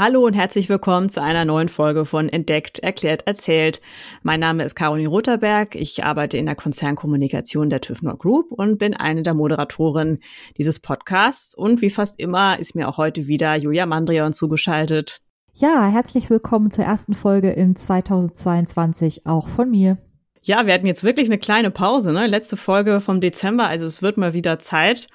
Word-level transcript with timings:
Hallo 0.00 0.24
und 0.24 0.34
herzlich 0.34 0.68
willkommen 0.68 1.08
zu 1.08 1.20
einer 1.20 1.44
neuen 1.44 1.68
Folge 1.68 2.04
von 2.04 2.28
Entdeckt, 2.28 2.78
Erklärt, 2.78 3.26
Erzählt. 3.26 3.80
Mein 4.22 4.38
Name 4.38 4.62
ist 4.62 4.76
Caroline 4.76 5.08
Rotherberg. 5.08 5.74
Ich 5.74 6.04
arbeite 6.04 6.38
in 6.38 6.46
der 6.46 6.54
Konzernkommunikation 6.54 7.68
der 7.68 7.80
TÜV 7.80 8.02
Nord 8.02 8.20
Group 8.20 8.52
und 8.52 8.78
bin 8.78 8.94
eine 8.94 9.24
der 9.24 9.34
Moderatoren 9.34 10.20
dieses 10.56 10.78
Podcasts. 10.78 11.52
Und 11.52 11.82
wie 11.82 11.90
fast 11.90 12.20
immer 12.20 12.60
ist 12.60 12.76
mir 12.76 12.88
auch 12.88 12.96
heute 12.96 13.26
wieder 13.26 13.56
Julia 13.56 13.86
Mandrion 13.86 14.32
zugeschaltet. 14.32 15.20
Ja, 15.54 15.88
herzlich 15.88 16.30
willkommen 16.30 16.70
zur 16.70 16.84
ersten 16.84 17.14
Folge 17.14 17.50
in 17.50 17.74
2022, 17.74 19.26
auch 19.26 19.48
von 19.48 19.68
mir. 19.68 19.98
Ja, 20.42 20.64
wir 20.64 20.74
hatten 20.74 20.86
jetzt 20.86 21.02
wirklich 21.02 21.26
eine 21.26 21.38
kleine 21.38 21.72
Pause, 21.72 22.12
ne? 22.12 22.28
Letzte 22.28 22.56
Folge 22.56 23.00
vom 23.00 23.20
Dezember, 23.20 23.66
also 23.66 23.84
es 23.84 24.00
wird 24.00 24.16
mal 24.16 24.32
wieder 24.32 24.60
Zeit. 24.60 25.08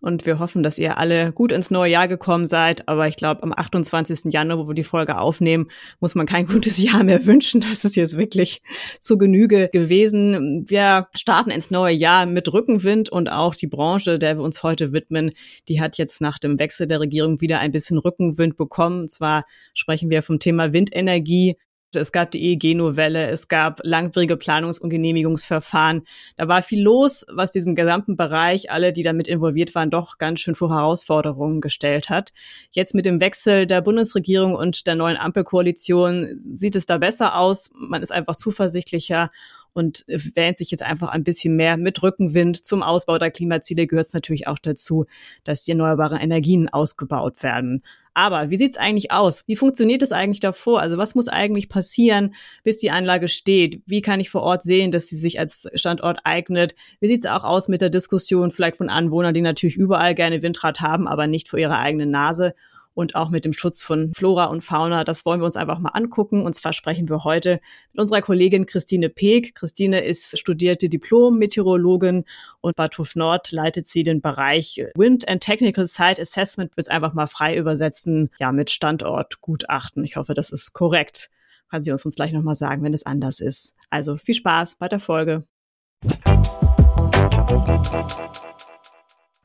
Und 0.00 0.26
wir 0.26 0.38
hoffen, 0.38 0.62
dass 0.62 0.78
ihr 0.78 0.96
alle 0.96 1.32
gut 1.32 1.50
ins 1.50 1.72
neue 1.72 1.90
Jahr 1.90 2.06
gekommen 2.06 2.46
seid. 2.46 2.86
Aber 2.86 3.08
ich 3.08 3.16
glaube, 3.16 3.42
am 3.42 3.52
28. 3.52 4.32
Januar, 4.32 4.58
wo 4.58 4.68
wir 4.68 4.74
die 4.74 4.84
Folge 4.84 5.18
aufnehmen, 5.18 5.70
muss 5.98 6.14
man 6.14 6.26
kein 6.26 6.46
gutes 6.48 6.78
Jahr 6.78 7.02
mehr 7.02 7.26
wünschen. 7.26 7.60
Das 7.60 7.84
ist 7.84 7.96
jetzt 7.96 8.16
wirklich 8.16 8.62
zu 9.00 9.18
Genüge 9.18 9.68
gewesen. 9.72 10.64
Wir 10.68 11.08
starten 11.14 11.50
ins 11.50 11.72
neue 11.72 11.94
Jahr 11.94 12.26
mit 12.26 12.52
Rückenwind 12.52 13.08
und 13.08 13.28
auch 13.28 13.56
die 13.56 13.66
Branche, 13.66 14.20
der 14.20 14.36
wir 14.36 14.44
uns 14.44 14.62
heute 14.62 14.92
widmen, 14.92 15.32
die 15.68 15.80
hat 15.80 15.98
jetzt 15.98 16.20
nach 16.20 16.38
dem 16.38 16.60
Wechsel 16.60 16.86
der 16.86 17.00
Regierung 17.00 17.40
wieder 17.40 17.58
ein 17.58 17.72
bisschen 17.72 17.98
Rückenwind 17.98 18.56
bekommen. 18.56 19.00
Und 19.02 19.10
zwar 19.10 19.44
sprechen 19.74 20.10
wir 20.10 20.22
vom 20.22 20.38
Thema 20.38 20.72
Windenergie. 20.72 21.56
Es 21.94 22.12
gab 22.12 22.30
die 22.32 22.52
EEG-Novelle, 22.52 23.28
es 23.28 23.48
gab 23.48 23.80
langwierige 23.82 24.36
Planungs- 24.36 24.78
und 24.78 24.90
Genehmigungsverfahren. 24.90 26.02
Da 26.36 26.46
war 26.46 26.60
viel 26.60 26.82
los, 26.82 27.24
was 27.32 27.50
diesen 27.50 27.74
gesamten 27.74 28.14
Bereich, 28.14 28.70
alle, 28.70 28.92
die 28.92 29.02
damit 29.02 29.26
involviert 29.26 29.74
waren, 29.74 29.90
doch 29.90 30.18
ganz 30.18 30.40
schön 30.40 30.54
vor 30.54 30.70
Herausforderungen 30.70 31.62
gestellt 31.62 32.10
hat. 32.10 32.34
Jetzt 32.72 32.94
mit 32.94 33.06
dem 33.06 33.20
Wechsel 33.20 33.66
der 33.66 33.80
Bundesregierung 33.80 34.54
und 34.54 34.86
der 34.86 34.96
neuen 34.96 35.16
Ampelkoalition 35.16 36.40
sieht 36.54 36.76
es 36.76 36.84
da 36.84 36.98
besser 36.98 37.38
aus. 37.38 37.70
Man 37.74 38.02
ist 38.02 38.12
einfach 38.12 38.36
zuversichtlicher 38.36 39.30
und 39.78 40.04
wähnt 40.08 40.58
sich 40.58 40.70
jetzt 40.70 40.82
einfach 40.82 41.08
ein 41.08 41.24
bisschen 41.24 41.56
mehr 41.56 41.76
mit 41.76 42.02
Rückenwind. 42.02 42.64
Zum 42.64 42.82
Ausbau 42.82 43.18
der 43.18 43.30
Klimaziele 43.30 43.86
gehört 43.86 44.06
es 44.06 44.12
natürlich 44.12 44.46
auch 44.46 44.58
dazu, 44.58 45.06
dass 45.44 45.62
die 45.64 45.70
erneuerbaren 45.70 46.18
Energien 46.18 46.68
ausgebaut 46.68 47.42
werden. 47.42 47.82
Aber 48.14 48.50
wie 48.50 48.56
sieht's 48.56 48.76
eigentlich 48.76 49.12
aus? 49.12 49.46
Wie 49.46 49.54
funktioniert 49.54 50.02
es 50.02 50.10
eigentlich 50.10 50.40
davor? 50.40 50.80
Also 50.80 50.98
was 50.98 51.14
muss 51.14 51.28
eigentlich 51.28 51.68
passieren, 51.68 52.34
bis 52.64 52.78
die 52.78 52.90
Anlage 52.90 53.28
steht? 53.28 53.80
Wie 53.86 54.02
kann 54.02 54.18
ich 54.18 54.28
vor 54.28 54.42
Ort 54.42 54.62
sehen, 54.62 54.90
dass 54.90 55.06
sie 55.06 55.16
sich 55.16 55.38
als 55.38 55.68
Standort 55.74 56.18
eignet? 56.24 56.74
Wie 56.98 57.06
sieht's 57.06 57.26
auch 57.26 57.44
aus 57.44 57.68
mit 57.68 57.80
der 57.80 57.90
Diskussion 57.90 58.50
vielleicht 58.50 58.76
von 58.76 58.88
Anwohnern, 58.88 59.34
die 59.34 59.40
natürlich 59.40 59.76
überall 59.76 60.16
gerne 60.16 60.42
Windrad 60.42 60.80
haben, 60.80 61.06
aber 61.06 61.28
nicht 61.28 61.48
vor 61.48 61.60
ihrer 61.60 61.78
eigenen 61.78 62.10
Nase? 62.10 62.54
Und 62.98 63.14
auch 63.14 63.30
mit 63.30 63.44
dem 63.44 63.52
Schutz 63.52 63.80
von 63.80 64.12
Flora 64.12 64.46
und 64.46 64.62
Fauna. 64.62 65.04
Das 65.04 65.24
wollen 65.24 65.40
wir 65.40 65.44
uns 65.44 65.54
einfach 65.54 65.78
mal 65.78 65.90
angucken. 65.90 66.42
Und 66.42 66.54
zwar 66.54 66.72
sprechen 66.72 67.08
wir 67.08 67.22
heute 67.22 67.60
mit 67.92 68.00
unserer 68.00 68.22
Kollegin 68.22 68.66
Christine 68.66 69.08
Peek. 69.08 69.54
Christine 69.54 70.00
ist 70.00 70.36
studierte 70.36 70.88
Diplom-Meteorologin 70.88 72.24
und 72.60 72.74
bei 72.74 72.88
TUF 72.88 73.14
Nord 73.14 73.52
leitet 73.52 73.86
sie 73.86 74.02
den 74.02 74.20
Bereich 74.20 74.84
Wind 74.96 75.28
and 75.28 75.40
Technical 75.40 75.86
Site 75.86 76.20
Assessment, 76.20 76.76
wird 76.76 76.88
es 76.88 76.92
einfach 76.92 77.14
mal 77.14 77.28
frei 77.28 77.56
übersetzen, 77.56 78.30
ja, 78.40 78.50
mit 78.50 78.68
Standortgutachten. 78.68 80.02
Ich 80.02 80.16
hoffe, 80.16 80.34
das 80.34 80.50
ist 80.50 80.72
korrekt. 80.72 81.30
Kann 81.70 81.84
sie 81.84 81.92
uns, 81.92 82.04
uns 82.04 82.16
gleich 82.16 82.32
nochmal 82.32 82.56
sagen, 82.56 82.82
wenn 82.82 82.94
es 82.94 83.06
anders 83.06 83.38
ist. 83.38 83.76
Also 83.90 84.16
viel 84.16 84.34
Spaß 84.34 84.74
bei 84.74 84.88
der 84.88 84.98
Folge. 84.98 85.44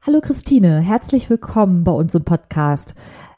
Hallo 0.01 0.21
Christine, 0.21 0.81
herzlich 0.81 1.29
willkommen 1.29 1.83
bei 1.83 1.91
uns 1.91 2.15
im 2.15 2.25
Podcast. 2.25 2.95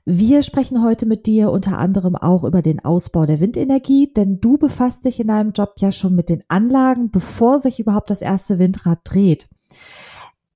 Wir 0.07 0.43
sprechen 0.43 0.83
heute 0.83 1.07
mit 1.07 1.25
dir 1.25 1.49
unter 1.49 1.79
anderem 1.79 2.15
auch 2.15 2.43
über 2.43 2.61
den 2.61 2.79
Ausbau 2.85 3.25
der 3.25 3.39
Windenergie, 3.39 4.13
denn 4.13 4.39
du 4.39 4.59
befasst 4.59 5.03
dich 5.03 5.19
in 5.19 5.29
deinem 5.29 5.51
Job 5.51 5.73
ja 5.77 5.91
schon 5.91 6.13
mit 6.13 6.29
den 6.29 6.43
Anlagen, 6.47 7.09
bevor 7.09 7.59
sich 7.59 7.79
überhaupt 7.79 8.11
das 8.11 8.21
erste 8.21 8.59
Windrad 8.59 8.99
dreht. 9.03 9.49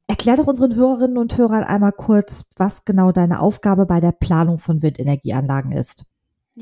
Erklär 0.06 0.38
doch 0.38 0.46
unseren 0.46 0.76
Hörerinnen 0.76 1.18
und 1.18 1.36
Hörern 1.36 1.64
einmal 1.64 1.94
kurz, 1.94 2.46
was 2.58 2.86
genau 2.86 3.12
deine 3.12 3.40
Aufgabe 3.42 3.88
bei 3.88 4.00
der 4.00 4.12
Planung 4.12 4.60
von 4.60 4.84
Windenergieanlagen 4.84 5.72
ist. 5.72 6.06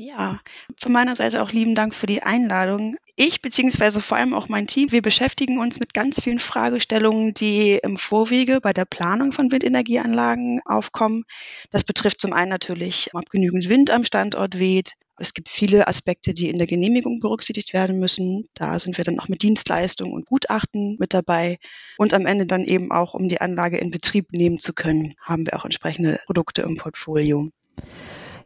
Ja, 0.00 0.38
von 0.76 0.92
meiner 0.92 1.16
Seite 1.16 1.42
auch 1.42 1.50
lieben 1.50 1.74
Dank 1.74 1.92
für 1.92 2.06
die 2.06 2.22
Einladung. 2.22 2.96
Ich 3.16 3.42
beziehungsweise 3.42 4.00
vor 4.00 4.16
allem 4.16 4.32
auch 4.32 4.48
mein 4.48 4.68
Team, 4.68 4.92
wir 4.92 5.02
beschäftigen 5.02 5.58
uns 5.58 5.80
mit 5.80 5.92
ganz 5.92 6.20
vielen 6.22 6.38
Fragestellungen, 6.38 7.34
die 7.34 7.80
im 7.82 7.96
Vorwege 7.96 8.60
bei 8.60 8.72
der 8.72 8.84
Planung 8.84 9.32
von 9.32 9.50
Windenergieanlagen 9.50 10.60
aufkommen. 10.64 11.24
Das 11.72 11.82
betrifft 11.82 12.20
zum 12.20 12.32
einen 12.32 12.48
natürlich, 12.48 13.10
ob 13.12 13.28
genügend 13.28 13.68
Wind 13.68 13.90
am 13.90 14.04
Standort 14.04 14.56
weht. 14.60 14.92
Es 15.16 15.34
gibt 15.34 15.48
viele 15.48 15.88
Aspekte, 15.88 16.32
die 16.32 16.48
in 16.48 16.58
der 16.58 16.68
Genehmigung 16.68 17.18
berücksichtigt 17.18 17.72
werden 17.72 17.98
müssen. 17.98 18.44
Da 18.54 18.78
sind 18.78 18.98
wir 18.98 19.04
dann 19.04 19.18
auch 19.18 19.26
mit 19.26 19.42
Dienstleistungen 19.42 20.12
und 20.12 20.26
Gutachten 20.26 20.96
mit 21.00 21.12
dabei. 21.12 21.58
Und 21.96 22.14
am 22.14 22.24
Ende 22.24 22.46
dann 22.46 22.62
eben 22.62 22.92
auch, 22.92 23.14
um 23.14 23.28
die 23.28 23.40
Anlage 23.40 23.78
in 23.78 23.90
Betrieb 23.90 24.30
nehmen 24.30 24.60
zu 24.60 24.74
können, 24.74 25.14
haben 25.20 25.44
wir 25.44 25.58
auch 25.58 25.64
entsprechende 25.64 26.20
Produkte 26.26 26.62
im 26.62 26.76
Portfolio 26.76 27.48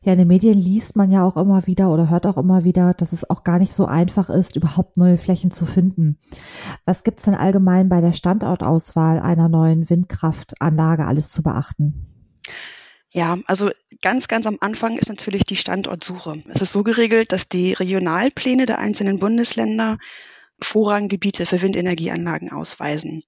ja, 0.03 0.13
in 0.13 0.19
den 0.19 0.29
Medien 0.29 0.59
liest 0.59 0.97
man 0.97 1.13
ja 1.13 1.25
auch 1.25 1.37
immer 1.37 1.67
wieder 1.67 1.91
oder 1.91 2.11
hört 2.11 2.27
auch 2.27 2.37
immer 2.37 2.65
wieder, 2.65 2.93
dass 2.93 3.13
es 3.13 3.29
auch 3.29 3.45
gar 3.45 3.59
nicht 3.59 3.73
so 3.73 3.87
einfach 3.87 4.31
ist, 4.31 4.57
überhaupt 4.57 4.97
neue 4.97 5.17
Flächen 5.17 5.51
zu 5.51 5.65
finden. 5.65 6.19
Was 6.85 7.05
gibt 7.05 7.21
es 7.21 7.25
denn 7.25 7.35
allgemein 7.35 7.89
bei 7.89 8.01
der 8.01 8.13
Standortauswahl 8.13 9.21
einer 9.21 9.49
neuen 9.49 9.89
Windkraftanlage 9.89 11.07
alles 11.07 11.31
zu 11.31 11.43
beachten? 11.43 12.07
Ja, 13.11 13.37
also 13.47 13.71
ganz, 14.01 14.27
ganz 14.27 14.47
am 14.47 14.57
Anfang 14.61 14.97
ist 14.97 15.09
natürlich 15.09 15.45
die 15.45 15.57
Standortsuche. 15.57 16.41
Es 16.49 16.63
ist 16.63 16.73
so 16.73 16.83
geregelt, 16.83 17.31
dass 17.31 17.49
die 17.49 17.75
Regionalpläne 17.75 18.67
der 18.67 18.79
einzelnen 18.79 19.19
Bundesländer 19.19 19.99
Vorranggebiete 20.61 21.47
für 21.47 21.61
Windenergieanlagen 21.61 22.51
ausweisen. 22.51 23.23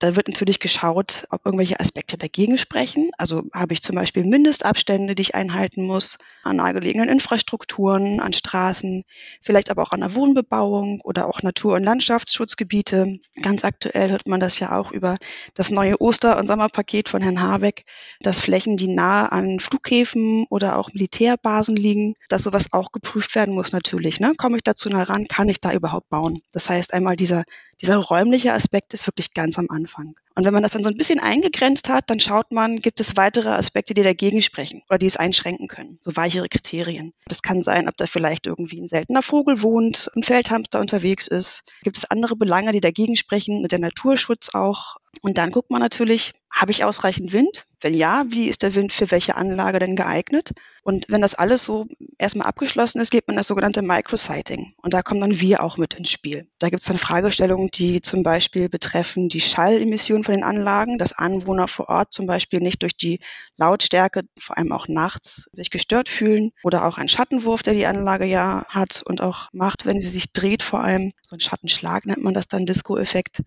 Da 0.00 0.14
wird 0.14 0.28
natürlich 0.28 0.60
geschaut, 0.60 1.24
ob 1.30 1.44
irgendwelche 1.44 1.80
Aspekte 1.80 2.16
dagegen 2.16 2.56
sprechen. 2.56 3.10
Also 3.18 3.42
habe 3.52 3.74
ich 3.74 3.82
zum 3.82 3.96
Beispiel 3.96 4.24
Mindestabstände, 4.24 5.16
die 5.16 5.22
ich 5.22 5.34
einhalten 5.34 5.84
muss, 5.86 6.18
an 6.44 6.56
nahegelegenen 6.56 7.08
Infrastrukturen, 7.08 8.20
an 8.20 8.32
Straßen, 8.32 9.02
vielleicht 9.42 9.70
aber 9.70 9.82
auch 9.82 9.90
an 9.90 10.00
der 10.00 10.14
Wohnbebauung 10.14 11.00
oder 11.02 11.26
auch 11.26 11.42
Natur- 11.42 11.74
und 11.74 11.82
Landschaftsschutzgebiete. 11.82 13.18
Ganz 13.42 13.64
aktuell 13.64 14.12
hört 14.12 14.28
man 14.28 14.38
das 14.38 14.60
ja 14.60 14.78
auch 14.78 14.92
über 14.92 15.16
das 15.54 15.70
neue 15.70 16.00
Oster- 16.00 16.38
und 16.38 16.46
Sommerpaket 16.46 17.08
von 17.08 17.20
Herrn 17.20 17.40
Habeck, 17.40 17.84
dass 18.20 18.40
Flächen, 18.40 18.76
die 18.76 18.94
nahe 18.94 19.32
an 19.32 19.58
Flughäfen 19.58 20.46
oder 20.48 20.78
auch 20.78 20.92
Militärbasen 20.92 21.74
liegen, 21.74 22.14
dass 22.28 22.44
sowas 22.44 22.68
auch 22.70 22.92
geprüft 22.92 23.34
werden 23.34 23.54
muss 23.54 23.72
natürlich. 23.72 24.20
Ne? 24.20 24.34
Komme 24.36 24.58
ich 24.58 24.62
dazu 24.62 24.88
nah 24.88 25.02
ran? 25.02 25.26
Kann 25.26 25.48
ich 25.48 25.60
da 25.60 25.72
überhaupt 25.72 26.08
bauen? 26.08 26.40
Das 26.52 26.70
heißt 26.70 26.94
einmal 26.94 27.16
dieser, 27.16 27.42
dieser 27.80 27.96
räumliche 27.96 28.52
Aspekt 28.52 28.94
ist 28.94 29.08
wirklich 29.08 29.34
ganz 29.34 29.58
am 29.58 29.66
Anfang. 29.70 29.87
Anfang. 29.88 30.14
Und 30.38 30.44
wenn 30.44 30.54
man 30.54 30.62
das 30.62 30.70
dann 30.70 30.84
so 30.84 30.88
ein 30.88 30.96
bisschen 30.96 31.18
eingegrenzt 31.18 31.88
hat, 31.88 32.10
dann 32.10 32.20
schaut 32.20 32.52
man, 32.52 32.76
gibt 32.76 33.00
es 33.00 33.16
weitere 33.16 33.48
Aspekte, 33.48 33.92
die 33.92 34.04
dagegen 34.04 34.40
sprechen 34.40 34.82
oder 34.88 34.96
die 34.96 35.06
es 35.06 35.16
einschränken 35.16 35.66
können, 35.66 35.98
so 36.00 36.14
weichere 36.14 36.48
Kriterien. 36.48 37.12
Das 37.26 37.42
kann 37.42 37.60
sein, 37.60 37.88
ob 37.88 37.96
da 37.96 38.06
vielleicht 38.06 38.46
irgendwie 38.46 38.80
ein 38.80 38.86
seltener 38.86 39.22
Vogel 39.22 39.62
wohnt, 39.62 40.08
ein 40.14 40.22
Feldhamster 40.22 40.78
unterwegs 40.78 41.26
ist. 41.26 41.64
Gibt 41.82 41.96
es 41.96 42.08
andere 42.08 42.36
Belange, 42.36 42.70
die 42.70 42.80
dagegen 42.80 43.16
sprechen, 43.16 43.66
der 43.66 43.80
Naturschutz 43.80 44.54
auch. 44.54 44.94
Und 45.22 45.38
dann 45.38 45.50
guckt 45.50 45.70
man 45.70 45.80
natürlich, 45.80 46.34
habe 46.52 46.70
ich 46.70 46.84
ausreichend 46.84 47.32
Wind? 47.32 47.66
Wenn 47.80 47.94
ja, 47.94 48.24
wie 48.28 48.48
ist 48.48 48.62
der 48.62 48.74
Wind 48.74 48.92
für 48.92 49.10
welche 49.10 49.36
Anlage 49.36 49.78
denn 49.78 49.96
geeignet? 49.96 50.52
Und 50.82 51.06
wenn 51.08 51.20
das 51.20 51.34
alles 51.34 51.64
so 51.64 51.86
erstmal 52.18 52.46
abgeschlossen 52.46 53.00
ist, 53.00 53.10
geht 53.10 53.28
man 53.28 53.36
das 53.36 53.46
sogenannte 53.46 53.82
Micrositing. 53.82 54.72
Und 54.82 54.94
da 54.94 55.02
kommen 55.02 55.20
dann 55.20 55.40
wir 55.40 55.62
auch 55.62 55.76
mit 55.76 55.94
ins 55.94 56.10
Spiel. 56.10 56.48
Da 56.58 56.70
gibt 56.70 56.80
es 56.80 56.88
dann 56.88 56.98
Fragestellungen, 56.98 57.68
die 57.72 58.00
zum 58.00 58.22
Beispiel 58.22 58.68
betreffen 58.68 59.28
die 59.28 59.40
Schallemissionen 59.40 60.24
von 60.28 60.34
den 60.34 60.44
Anlagen, 60.44 60.98
dass 60.98 61.16
Anwohner 61.16 61.68
vor 61.68 61.88
Ort 61.88 62.12
zum 62.12 62.26
Beispiel 62.26 62.60
nicht 62.60 62.82
durch 62.82 62.94
die 62.94 63.20
Lautstärke, 63.56 64.24
vor 64.38 64.58
allem 64.58 64.72
auch 64.72 64.86
nachts, 64.86 65.48
sich 65.54 65.70
gestört 65.70 66.10
fühlen. 66.10 66.50
Oder 66.62 66.84
auch 66.84 66.98
ein 66.98 67.08
Schattenwurf, 67.08 67.62
der 67.62 67.72
die 67.72 67.86
Anlage 67.86 68.26
ja 68.26 68.66
hat 68.68 69.02
und 69.06 69.22
auch 69.22 69.48
macht, 69.52 69.86
wenn 69.86 69.98
sie 70.00 70.10
sich 70.10 70.30
dreht 70.34 70.62
vor 70.62 70.84
allem. 70.84 71.12
So 71.26 71.36
ein 71.36 71.40
Schattenschlag 71.40 72.04
nennt 72.04 72.22
man 72.22 72.34
das 72.34 72.46
dann 72.46 72.66
Disco-Effekt. 72.66 73.40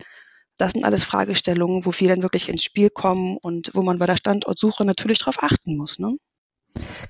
Das 0.56 0.72
sind 0.72 0.84
alles 0.84 1.04
Fragestellungen, 1.04 1.86
wo 1.86 1.92
wir 1.96 2.08
dann 2.08 2.22
wirklich 2.22 2.48
ins 2.48 2.64
Spiel 2.64 2.90
kommen 2.90 3.36
und 3.36 3.70
wo 3.74 3.82
man 3.82 4.00
bei 4.00 4.06
der 4.06 4.16
Standortsuche 4.16 4.84
natürlich 4.84 5.18
darauf 5.18 5.40
achten 5.40 5.76
muss. 5.76 6.00
Ne? 6.00 6.16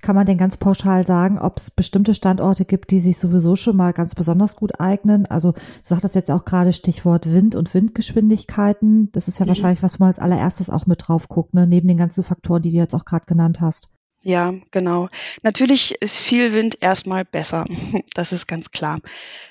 Kann 0.01 0.17
man 0.17 0.27
denn 0.27 0.39
ganz 0.39 0.57
pauschal 0.57 1.07
sagen, 1.07 1.39
ob 1.39 1.59
es 1.59 1.71
bestimmte 1.71 2.15
Standorte 2.15 2.65
gibt, 2.65 2.91
die 2.91 3.01
sich 3.01 3.19
sowieso 3.19 3.57
schon 3.57 3.77
mal 3.77 3.93
ganz 3.93 4.15
besonders 4.15 4.57
gut 4.57 4.81
eignen? 4.81 5.27
Also 5.27 5.53
du 5.53 5.61
sagtest 5.83 6.15
jetzt 6.15 6.31
auch 6.31 6.45
gerade 6.45 6.73
Stichwort 6.73 7.33
Wind 7.33 7.55
und 7.55 7.73
Windgeschwindigkeiten. 7.73 9.11
Das 9.13 9.29
ist 9.29 9.39
ja 9.39 9.47
mhm. 9.47 9.51
wahrscheinlich 9.51 9.83
was, 9.83 9.99
man 9.99 10.09
als 10.09 10.19
allererstes 10.19 10.71
auch 10.71 10.87
mit 10.87 11.07
drauf 11.07 11.29
guckt, 11.29 11.55
ne? 11.55 11.67
neben 11.67 11.89
den 11.89 11.99
ganzen 11.99 12.25
Faktoren, 12.25 12.63
die 12.63 12.71
du 12.71 12.77
jetzt 12.77 12.95
auch 12.95 13.05
gerade 13.05 13.27
genannt 13.27 13.61
hast. 13.61 13.89
Ja, 14.25 14.55
genau. 14.71 15.09
Natürlich 15.43 15.97
ist 16.01 16.17
viel 16.17 16.53
Wind 16.53 16.79
erstmal 16.81 17.25
besser. 17.25 17.67
Das 18.15 18.31
ist 18.33 18.47
ganz 18.47 18.71
klar. 18.71 19.01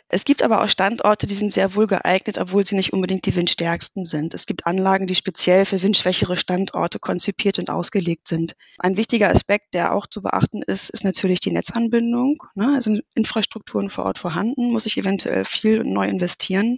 Es 0.08 0.24
gibt 0.24 0.44
aber 0.44 0.62
auch 0.62 0.70
Standorte, 0.70 1.26
die 1.26 1.34
sind 1.34 1.52
sehr 1.52 1.74
wohl 1.76 1.88
geeignet, 1.88 2.38
obwohl 2.38 2.66
sie 2.66 2.76
nicht 2.76 2.94
unbedingt 2.94 3.26
die 3.26 3.36
windstärksten 3.36 4.06
sind. 4.06 4.34
Es 4.34 4.46
gibt 4.46 4.68
Anlagen, 4.68 5.08
die 5.08 5.16
speziell 5.16 5.66
für 5.66 5.82
windschwächere 5.82 6.38
Standorte 6.38 7.00
konzipiert 7.00 7.58
und 7.60 7.70
ausgelegt 7.70 8.28
sind. 8.28 8.56
Ein 8.78 8.98
wichtiger 8.98 9.30
Aspekt, 9.30 9.74
der 9.74 9.96
auch 9.96 10.06
zu 10.06 10.22
beachten 10.22 10.62
ist, 10.62 10.90
ist 10.90 11.04
natürlich 11.04 11.40
die 11.40 11.52
Netzanbindung. 11.52 12.44
Ne? 12.56 12.72
Also 12.76 12.98
Infrastrukturen 13.16 13.90
vor 13.90 14.06
Ort 14.06 14.20
vorhanden, 14.20 14.72
muss 14.72 14.86
ich 14.86 14.98
eventuell 14.98 15.44
viel 15.44 15.84
neu 15.84 16.08
investieren 16.08 16.78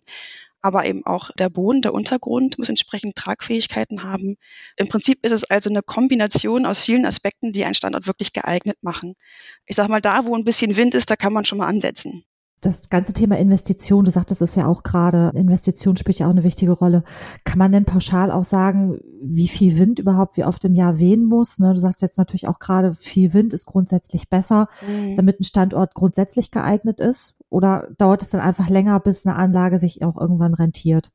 aber 0.64 0.86
eben 0.86 1.06
auch 1.06 1.30
der 1.38 1.50
Boden, 1.50 1.82
der 1.82 1.94
Untergrund 1.94 2.58
muss 2.58 2.70
entsprechend 2.70 3.16
Tragfähigkeiten 3.16 4.02
haben. 4.02 4.38
Im 4.78 4.88
Prinzip 4.88 5.24
ist 5.24 5.34
es 5.34 5.44
also 5.44 5.70
eine 5.70 5.84
Kombination 5.84 6.66
aus 6.66 6.80
vielen 6.80 7.06
Aspekten, 7.06 7.52
die 7.52 7.66
einen 7.66 7.76
Standort 7.76 8.08
wirklich 8.08 8.34
geeignet 8.34 8.82
machen. 8.82 9.16
Ich 9.66 9.76
sage 9.76 9.92
mal, 9.92 10.02
da, 10.02 10.26
wo 10.26 10.36
ein 10.36 10.46
bisschen 10.46 10.78
Wind 10.78 10.96
ist, 10.96 11.10
da 11.10 11.16
kann 11.16 11.34
man 11.34 11.46
schon 11.46 11.60
mal 11.60 11.68
ansetzen 11.68 12.24
das 12.66 12.90
ganze 12.90 13.14
Thema 13.14 13.38
Investition, 13.38 14.06
du 14.06 14.12
sagtest 14.12 14.42
es 14.42 14.56
ja 14.56 14.68
auch 14.68 14.84
gerade, 14.84 15.32
Investition 15.36 15.98
spielt 15.98 16.20
ja 16.20 16.28
auch 16.28 16.32
eine 16.32 16.44
wichtige 16.44 16.72
Rolle. 16.72 17.04
Kann 17.44 17.60
man 17.60 17.72
denn 17.72 17.86
pauschal 17.86 18.32
auch 18.32 18.46
sagen, 18.46 19.00
wie 19.22 19.48
viel 19.48 19.78
Wind 19.78 20.00
überhaupt 20.00 20.38
wie 20.38 20.46
oft 20.46 20.64
im 20.66 20.74
Jahr 20.74 20.98
wehen 20.98 21.26
muss? 21.26 21.60
Ne, 21.60 21.74
du 21.74 21.80
sagst 21.80 22.02
jetzt 22.02 22.18
natürlich 22.18 22.48
auch 22.48 22.60
gerade, 22.60 22.94
viel 22.94 23.34
Wind 23.34 23.54
ist 23.54 23.66
grundsätzlich 23.66 24.30
besser, 24.30 24.68
mhm. 24.88 25.16
damit 25.18 25.40
ein 25.40 25.44
Standort 25.44 25.94
grundsätzlich 25.94 26.52
geeignet 26.52 27.02
ist. 27.02 27.36
Oder 27.54 27.88
dauert 28.00 28.24
es 28.24 28.32
dann 28.32 28.42
einfach 28.42 28.68
länger, 28.68 29.00
bis 29.00 29.28
eine 29.28 29.36
Anlage 29.36 29.78
sich 29.78 30.04
auch 30.04 30.18
irgendwann 30.18 30.56
rentiert? 30.56 31.12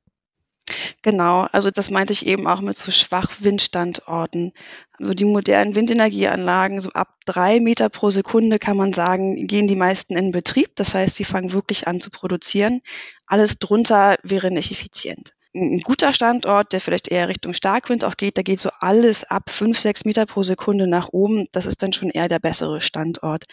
Genau, 1.02 1.48
also 1.50 1.72
das 1.72 1.90
meinte 1.90 2.12
ich 2.12 2.26
eben 2.26 2.46
auch 2.46 2.60
mit 2.60 2.76
so 2.76 2.92
Schwachwindstandorten. 2.92 4.52
Also 4.92 5.14
die 5.14 5.24
modernen 5.24 5.74
Windenergieanlagen, 5.74 6.80
so 6.80 6.90
ab 6.90 7.16
drei 7.26 7.58
Meter 7.58 7.88
pro 7.88 8.10
Sekunde 8.10 8.60
kann 8.60 8.76
man 8.76 8.92
sagen, 8.92 9.48
gehen 9.48 9.66
die 9.66 9.74
meisten 9.74 10.16
in 10.16 10.30
Betrieb. 10.30 10.76
Das 10.76 10.94
heißt, 10.94 11.16
sie 11.16 11.24
fangen 11.24 11.52
wirklich 11.52 11.88
an 11.88 12.00
zu 12.00 12.10
produzieren. 12.10 12.80
Alles 13.26 13.58
drunter 13.58 14.14
wäre 14.22 14.52
nicht 14.52 14.70
effizient. 14.70 15.32
Ein 15.54 15.80
guter 15.80 16.12
Standort, 16.12 16.72
der 16.72 16.80
vielleicht 16.80 17.08
eher 17.08 17.28
Richtung 17.28 17.54
Starkwind 17.54 18.04
auch 18.04 18.16
geht, 18.16 18.36
da 18.36 18.42
geht 18.42 18.60
so 18.60 18.68
alles 18.80 19.24
ab 19.24 19.48
fünf, 19.48 19.78
sechs 19.78 20.04
Meter 20.04 20.26
pro 20.26 20.42
Sekunde 20.42 20.86
nach 20.86 21.08
oben. 21.10 21.46
Das 21.52 21.64
ist 21.64 21.82
dann 21.82 21.92
schon 21.92 22.10
eher 22.10 22.28
der 22.28 22.38
bessere 22.38 22.80
Standort. 22.80 23.44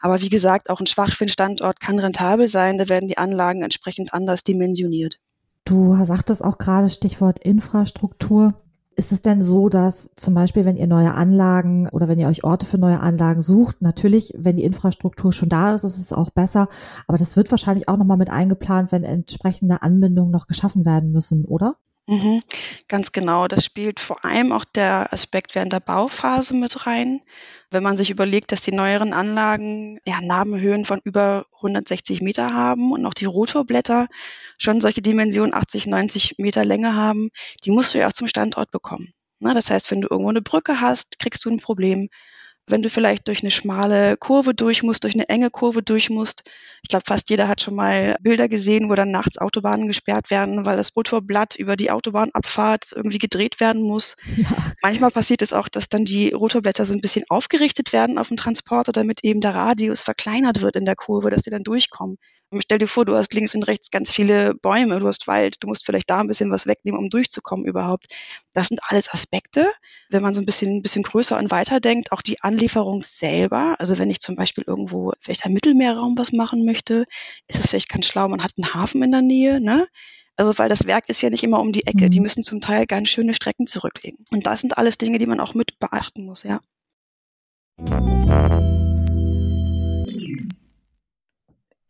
Aber 0.00 0.20
wie 0.20 0.28
gesagt, 0.28 0.68
auch 0.68 0.80
ein 0.80 0.86
Schwachwindstandort 0.86 1.80
kann 1.80 1.98
rentabel 2.00 2.48
sein. 2.48 2.76
Da 2.78 2.88
werden 2.88 3.08
die 3.08 3.18
Anlagen 3.18 3.62
entsprechend 3.62 4.12
anders 4.12 4.42
dimensioniert. 4.42 5.20
Du 5.64 5.96
sagtest 6.04 6.44
auch 6.44 6.58
gerade 6.58 6.90
Stichwort 6.90 7.38
Infrastruktur. 7.38 8.54
Ist 8.96 9.10
es 9.10 9.22
denn 9.22 9.40
so, 9.40 9.68
dass 9.68 10.10
zum 10.14 10.34
Beispiel, 10.34 10.64
wenn 10.64 10.76
ihr 10.76 10.86
neue 10.86 11.14
Anlagen 11.14 11.88
oder 11.88 12.06
wenn 12.06 12.18
ihr 12.20 12.28
euch 12.28 12.44
Orte 12.44 12.64
für 12.64 12.78
neue 12.78 13.00
Anlagen 13.00 13.42
sucht, 13.42 13.82
natürlich, 13.82 14.32
wenn 14.36 14.56
die 14.56 14.62
Infrastruktur 14.62 15.32
schon 15.32 15.48
da 15.48 15.74
ist, 15.74 15.82
ist 15.82 15.98
es 15.98 16.12
auch 16.12 16.30
besser. 16.30 16.68
Aber 17.08 17.18
das 17.18 17.36
wird 17.36 17.50
wahrscheinlich 17.50 17.88
auch 17.88 17.96
nochmal 17.96 18.18
mit 18.18 18.30
eingeplant, 18.30 18.92
wenn 18.92 19.02
entsprechende 19.02 19.82
Anbindungen 19.82 20.30
noch 20.30 20.46
geschaffen 20.46 20.84
werden 20.84 21.10
müssen, 21.10 21.44
oder? 21.44 21.76
Mhm, 22.08 22.42
ganz 22.88 23.12
genau. 23.12 23.48
Das 23.48 23.64
spielt 23.64 23.98
vor 23.98 24.24
allem 24.26 24.52
auch 24.52 24.64
der 24.66 25.10
Aspekt 25.12 25.54
während 25.54 25.72
der 25.72 25.80
Bauphase 25.80 26.54
mit 26.54 26.86
rein. 26.86 27.20
Wenn 27.70 27.82
man 27.82 27.96
sich 27.96 28.10
überlegt, 28.10 28.52
dass 28.52 28.60
die 28.60 28.72
neueren 28.72 29.14
Anlagen 29.14 29.98
ja, 30.04 30.20
Nabenhöhen 30.20 30.84
von 30.84 31.00
über 31.04 31.46
160 31.62 32.20
Meter 32.20 32.52
haben 32.52 32.92
und 32.92 33.06
auch 33.06 33.14
die 33.14 33.24
Rotorblätter 33.24 34.08
schon 34.58 34.80
solche 34.82 35.00
Dimensionen 35.02 35.54
80, 35.54 35.86
90 35.86 36.34
Meter 36.38 36.64
Länge 36.64 36.94
haben, 36.94 37.30
die 37.64 37.70
musst 37.70 37.94
du 37.94 37.98
ja 37.98 38.08
auch 38.08 38.12
zum 38.12 38.28
Standort 38.28 38.70
bekommen. 38.70 39.12
Na, 39.40 39.54
das 39.54 39.70
heißt, 39.70 39.90
wenn 39.90 40.02
du 40.02 40.08
irgendwo 40.10 40.30
eine 40.30 40.42
Brücke 40.42 40.80
hast, 40.82 41.18
kriegst 41.18 41.44
du 41.46 41.50
ein 41.50 41.58
Problem 41.58 42.08
wenn 42.66 42.82
du 42.82 42.88
vielleicht 42.88 43.28
durch 43.28 43.42
eine 43.42 43.50
schmale 43.50 44.16
Kurve 44.16 44.54
durch 44.54 44.82
musst, 44.82 45.04
durch 45.04 45.14
eine 45.14 45.28
enge 45.28 45.50
Kurve 45.50 45.82
durch 45.82 46.10
musst. 46.10 46.44
Ich 46.82 46.88
glaube, 46.88 47.04
fast 47.06 47.30
jeder 47.30 47.48
hat 47.48 47.60
schon 47.60 47.74
mal 47.74 48.16
Bilder 48.20 48.48
gesehen, 48.48 48.90
wo 48.90 48.94
dann 48.94 49.10
nachts 49.10 49.38
Autobahnen 49.38 49.86
gesperrt 49.86 50.30
werden, 50.30 50.64
weil 50.64 50.76
das 50.76 50.94
Rotorblatt 50.96 51.54
über 51.56 51.76
die 51.76 51.90
Autobahnabfahrt 51.90 52.92
irgendwie 52.94 53.18
gedreht 53.18 53.60
werden 53.60 53.82
muss. 53.82 54.16
Ja. 54.36 54.72
Manchmal 54.82 55.10
passiert 55.10 55.42
es 55.42 55.52
auch, 55.52 55.68
dass 55.68 55.88
dann 55.88 56.04
die 56.04 56.30
Rotorblätter 56.30 56.84
so 56.86 56.92
ein 56.92 57.00
bisschen 57.00 57.24
aufgerichtet 57.28 57.92
werden 57.92 58.18
auf 58.18 58.28
dem 58.28 58.36
Transporter, 58.36 58.90
damit 58.92 59.22
eben 59.22 59.40
der 59.40 59.54
Radius 59.54 60.02
verkleinert 60.02 60.60
wird 60.60 60.76
in 60.76 60.84
der 60.84 60.96
Kurve, 60.96 61.30
dass 61.30 61.42
die 61.42 61.50
dann 61.50 61.62
durchkommen. 61.62 62.16
Und 62.54 62.62
stell 62.62 62.78
dir 62.78 62.86
vor, 62.86 63.04
du 63.04 63.16
hast 63.16 63.34
links 63.34 63.54
und 63.56 63.64
rechts 63.64 63.90
ganz 63.90 64.12
viele 64.12 64.54
Bäume, 64.54 65.00
du 65.00 65.08
hast 65.08 65.26
Wald, 65.26 65.56
du 65.60 65.66
musst 65.66 65.84
vielleicht 65.84 66.08
da 66.08 66.20
ein 66.20 66.28
bisschen 66.28 66.52
was 66.52 66.66
wegnehmen, 66.66 67.00
um 67.00 67.10
durchzukommen 67.10 67.66
überhaupt. 67.66 68.06
Das 68.52 68.68
sind 68.68 68.80
alles 68.86 69.12
Aspekte, 69.12 69.72
wenn 70.08 70.22
man 70.22 70.34
so 70.34 70.40
ein 70.40 70.46
bisschen, 70.46 70.76
ein 70.76 70.82
bisschen 70.82 71.02
größer 71.02 71.36
und 71.36 71.50
weiter 71.50 71.80
denkt, 71.80 72.12
auch 72.12 72.22
die 72.22 72.42
Anlieferung 72.54 73.02
selber. 73.02 73.76
Also 73.78 73.98
wenn 73.98 74.10
ich 74.10 74.20
zum 74.20 74.36
Beispiel 74.36 74.64
irgendwo 74.66 75.12
vielleicht 75.20 75.44
am 75.44 75.52
Mittelmeerraum 75.52 76.16
was 76.16 76.32
machen 76.32 76.64
möchte, 76.64 77.04
ist 77.48 77.58
es 77.58 77.66
vielleicht 77.66 77.88
ganz 77.88 78.06
schlau, 78.06 78.28
man 78.28 78.42
hat 78.42 78.52
einen 78.56 78.74
Hafen 78.74 79.02
in 79.02 79.12
der 79.12 79.22
Nähe, 79.22 79.60
ne? 79.60 79.88
Also 80.36 80.56
weil 80.58 80.68
das 80.68 80.86
Werk 80.86 81.08
ist 81.08 81.22
ja 81.22 81.30
nicht 81.30 81.44
immer 81.44 81.60
um 81.60 81.72
die 81.72 81.86
Ecke. 81.86 82.10
Die 82.10 82.18
mhm. 82.18 82.24
müssen 82.24 82.42
zum 82.42 82.60
Teil 82.60 82.86
ganz 82.86 83.08
schöne 83.08 83.34
Strecken 83.34 83.66
zurücklegen. 83.66 84.24
Und 84.30 84.46
das 84.46 84.60
sind 84.60 84.78
alles 84.78 84.98
Dinge, 84.98 85.18
die 85.18 85.26
man 85.26 85.40
auch 85.40 85.54
mit 85.54 85.78
beachten 85.78 86.24
muss, 86.24 86.42
ja. 86.42 86.60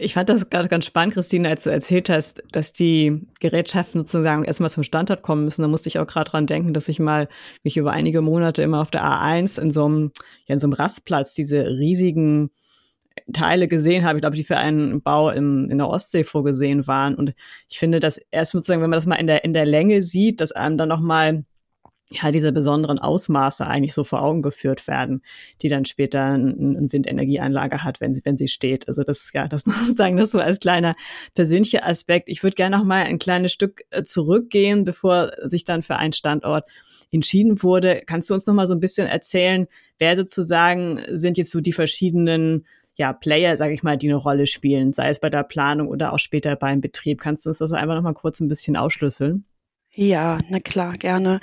Ich 0.04 0.12
fand 0.12 0.28
das 0.28 0.50
gerade 0.50 0.68
ganz 0.68 0.84
spannend, 0.84 1.14
Christine, 1.14 1.48
als 1.48 1.62
du 1.62 1.70
erzählt 1.70 2.10
hast, 2.10 2.42
dass 2.52 2.74
die 2.74 3.22
Gerätschaften 3.40 4.02
sozusagen 4.02 4.44
erstmal 4.44 4.68
zum 4.68 4.82
Standort 4.82 5.22
kommen 5.22 5.44
müssen. 5.44 5.62
Da 5.62 5.68
musste 5.68 5.88
ich 5.88 5.98
auch 5.98 6.06
gerade 6.06 6.30
dran 6.30 6.46
denken, 6.46 6.74
dass 6.74 6.90
ich 6.90 6.98
mal 6.98 7.26
mich 7.62 7.78
über 7.78 7.92
einige 7.92 8.20
Monate 8.20 8.62
immer 8.62 8.82
auf 8.82 8.90
der 8.90 9.02
A1 9.02 9.58
in 9.58 9.70
so 9.70 9.86
einem, 9.86 10.12
ja, 10.46 10.52
in 10.52 10.58
so 10.58 10.66
einem 10.66 10.74
Rastplatz 10.74 11.32
diese 11.32 11.64
riesigen 11.66 12.50
Teile 13.32 13.66
gesehen 13.66 14.04
habe, 14.04 14.18
ich 14.18 14.22
glaube, 14.22 14.36
die 14.36 14.44
für 14.44 14.58
einen 14.58 15.00
Bau 15.00 15.30
im, 15.30 15.70
in 15.70 15.78
der 15.78 15.88
Ostsee 15.88 16.24
vorgesehen 16.24 16.86
waren. 16.86 17.14
Und 17.14 17.32
ich 17.70 17.78
finde, 17.78 17.98
dass 17.98 18.20
erst 18.30 18.52
sozusagen, 18.52 18.82
wenn 18.82 18.90
man 18.90 18.98
das 18.98 19.06
mal 19.06 19.16
in 19.16 19.26
der, 19.26 19.42
in 19.44 19.54
der 19.54 19.64
Länge 19.64 20.02
sieht, 20.02 20.42
dass 20.42 20.52
einem 20.52 20.76
dann 20.76 20.90
nochmal 20.90 21.44
ja, 22.10 22.30
diese 22.30 22.52
besonderen 22.52 22.98
Ausmaße 22.98 23.66
eigentlich 23.66 23.94
so 23.94 24.04
vor 24.04 24.22
Augen 24.22 24.42
geführt 24.42 24.86
werden, 24.86 25.22
die 25.62 25.68
dann 25.68 25.86
später 25.86 26.22
eine 26.22 26.52
ein 26.52 26.92
Windenergieanlage 26.92 27.82
hat, 27.82 28.00
wenn 28.00 28.12
sie, 28.14 28.20
wenn 28.24 28.36
sie 28.36 28.48
steht. 28.48 28.88
Also 28.88 29.04
das, 29.04 29.30
ja, 29.32 29.48
das 29.48 29.64
muss 29.66 29.90
ich 29.90 29.96
sagen, 29.96 30.16
das 30.16 30.30
so 30.30 30.38
als 30.38 30.60
kleiner 30.60 30.96
persönlicher 31.34 31.86
Aspekt. 31.86 32.28
Ich 32.28 32.42
würde 32.42 32.56
gerne 32.56 32.76
noch 32.76 32.84
mal 32.84 33.04
ein 33.04 33.18
kleines 33.18 33.52
Stück 33.52 33.84
äh, 33.90 34.02
zurückgehen, 34.02 34.84
bevor 34.84 35.32
sich 35.42 35.64
dann 35.64 35.82
für 35.82 35.96
einen 35.96 36.12
Standort 36.12 36.68
entschieden 37.10 37.62
wurde. 37.62 38.02
Kannst 38.06 38.28
du 38.28 38.34
uns 38.34 38.46
noch 38.46 38.54
mal 38.54 38.66
so 38.66 38.74
ein 38.74 38.80
bisschen 38.80 39.06
erzählen, 39.06 39.66
wer 39.98 40.16
sozusagen 40.16 41.00
sind 41.08 41.38
jetzt 41.38 41.52
so 41.52 41.60
die 41.60 41.72
verschiedenen 41.72 42.66
ja, 42.96 43.12
Player, 43.12 43.56
sage 43.56 43.74
ich 43.74 43.82
mal, 43.82 43.96
die 43.96 44.08
eine 44.08 44.16
Rolle 44.16 44.46
spielen, 44.46 44.92
sei 44.92 45.08
es 45.08 45.20
bei 45.20 45.30
der 45.30 45.42
Planung 45.42 45.88
oder 45.88 46.12
auch 46.12 46.18
später 46.18 46.54
beim 46.54 46.80
Betrieb. 46.80 47.20
Kannst 47.20 47.44
du 47.44 47.50
uns 47.50 47.58
das 47.58 47.72
einfach 47.72 47.94
noch 47.94 48.02
mal 48.02 48.14
kurz 48.14 48.40
ein 48.40 48.48
bisschen 48.48 48.76
ausschlüsseln? 48.76 49.46
Ja, 49.96 50.38
na 50.48 50.58
klar, 50.58 50.92
gerne. 50.94 51.40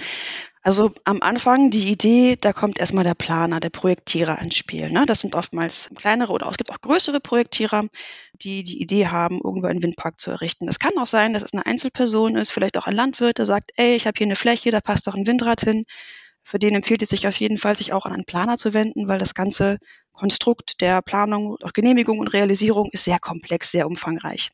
Also 0.63 0.91
am 1.05 1.23
Anfang 1.23 1.71
die 1.71 1.89
Idee, 1.89 2.37
da 2.39 2.53
kommt 2.53 2.77
erstmal 2.77 3.03
der 3.03 3.15
Planer, 3.15 3.59
der 3.59 3.71
Projektierer 3.71 4.39
ins 4.39 4.55
Spiel. 4.55 4.91
Ne? 4.91 5.05
Das 5.07 5.21
sind 5.21 5.33
oftmals 5.33 5.89
kleinere 5.95 6.31
oder 6.31 6.47
es 6.51 6.57
gibt 6.57 6.71
auch 6.71 6.81
größere 6.81 7.19
Projektierer, 7.19 7.87
die 8.33 8.61
die 8.61 8.79
Idee 8.79 9.07
haben, 9.07 9.41
irgendwo 9.43 9.67
einen 9.67 9.81
Windpark 9.81 10.19
zu 10.19 10.29
errichten. 10.29 10.67
Das 10.67 10.77
kann 10.77 10.91
auch 10.99 11.07
sein, 11.07 11.33
dass 11.33 11.41
es 11.41 11.53
eine 11.53 11.65
Einzelperson 11.65 12.35
ist, 12.35 12.51
vielleicht 12.51 12.77
auch 12.77 12.85
ein 12.85 12.95
Landwirt, 12.95 13.39
der 13.39 13.47
sagt, 13.47 13.71
ey, 13.77 13.95
ich 13.95 14.05
habe 14.05 14.15
hier 14.15 14.27
eine 14.27 14.35
Fläche, 14.35 14.69
da 14.69 14.81
passt 14.81 15.07
doch 15.07 15.15
ein 15.15 15.25
Windrad 15.25 15.61
hin. 15.61 15.85
Für 16.43 16.59
den 16.59 16.75
empfiehlt 16.75 17.01
es 17.01 17.09
sich 17.09 17.27
auf 17.27 17.39
jeden 17.39 17.57
Fall, 17.57 17.75
sich 17.75 17.91
auch 17.93 18.05
an 18.05 18.13
einen 18.13 18.25
Planer 18.25 18.57
zu 18.57 18.73
wenden, 18.73 19.07
weil 19.07 19.19
das 19.19 19.33
ganze 19.33 19.77
Konstrukt 20.11 20.79
der 20.81 21.01
Planung, 21.01 21.57
auch 21.63 21.73
Genehmigung 21.73 22.19
und 22.19 22.27
Realisierung 22.27 22.89
ist 22.91 23.05
sehr 23.05 23.19
komplex, 23.19 23.71
sehr 23.71 23.87
umfangreich. 23.87 24.51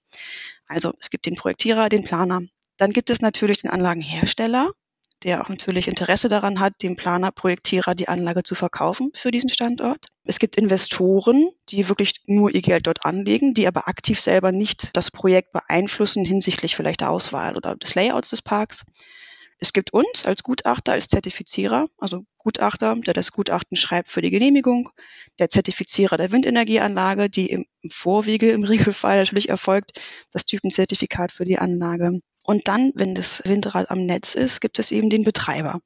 Also 0.68 0.94
es 1.02 1.10
gibt 1.10 1.26
den 1.26 1.36
Projektierer, 1.36 1.90
den 1.90 2.04
Planer. 2.04 2.42
Dann 2.78 2.94
gibt 2.94 3.10
es 3.10 3.20
natürlich 3.22 3.62
den 3.62 3.72
Anlagenhersteller, 3.72 4.72
der 5.24 5.42
auch 5.42 5.50
natürlich 5.50 5.88
Interesse 5.88 6.30
daran 6.30 6.60
hat, 6.60 6.74
dem 6.84 6.96
Planer, 6.96 7.32
Projektierer 7.32 7.96
die 7.96 8.08
Anlage 8.08 8.44
zu 8.44 8.56
verkaufen 8.56 9.12
für 9.14 9.32
diesen 9.32 9.50
Standort. 9.50 10.08
Es 10.24 10.40
gibt 10.40 10.56
Investoren, 10.56 11.50
die 11.70 11.90
wirklich 11.90 12.22
nur 12.26 12.54
ihr 12.54 12.62
Geld 12.62 12.88
dort 12.88 13.06
anlegen, 13.06 13.54
die 13.54 13.68
aber 13.68 13.88
aktiv 13.88 14.20
selber 14.20 14.52
nicht 14.52 14.96
das 14.96 15.12
Projekt 15.12 15.54
beeinflussen 15.54 16.26
hinsichtlich 16.26 16.76
vielleicht 16.76 17.02
der 17.02 17.10
Auswahl 17.10 17.56
oder 17.56 17.76
des 17.76 17.96
Layouts 17.96 18.30
des 18.30 18.42
Parks. 18.42 18.86
Es 19.60 19.74
gibt 19.74 19.92
uns 19.92 20.26
als 20.26 20.44
Gutachter, 20.44 20.92
als 20.92 21.08
Zertifizierer, 21.08 21.88
also 21.98 22.24
Gutachter, 22.38 22.96
der 22.96 23.14
das 23.14 23.32
Gutachten 23.32 23.76
schreibt 23.76 24.12
für 24.12 24.22
die 24.22 24.30
Genehmigung, 24.30 24.90
der 25.40 25.50
Zertifizierer 25.50 26.18
der 26.18 26.32
Windenergieanlage, 26.32 27.30
die 27.30 27.50
im 27.50 27.66
Vorwege 27.90 28.52
im 28.52 28.64
Regelfall 28.66 29.18
natürlich 29.18 29.50
erfolgt, 29.50 30.00
das 30.32 30.46
Typenzertifikat 30.46 31.32
für 31.32 31.46
die 31.46 31.58
Anlage. 31.58 32.20
Und 32.48 32.70
dann, 32.70 32.94
wenn 32.96 33.14
das 33.14 33.44
Windrad 33.44 33.92
am 33.92 34.06
Netz 34.06 34.34
ist, 34.34 34.62
gibt 34.62 34.80
es 34.80 34.92
eben 34.92 35.10
den 35.10 35.24
Betreiber. 35.24 35.82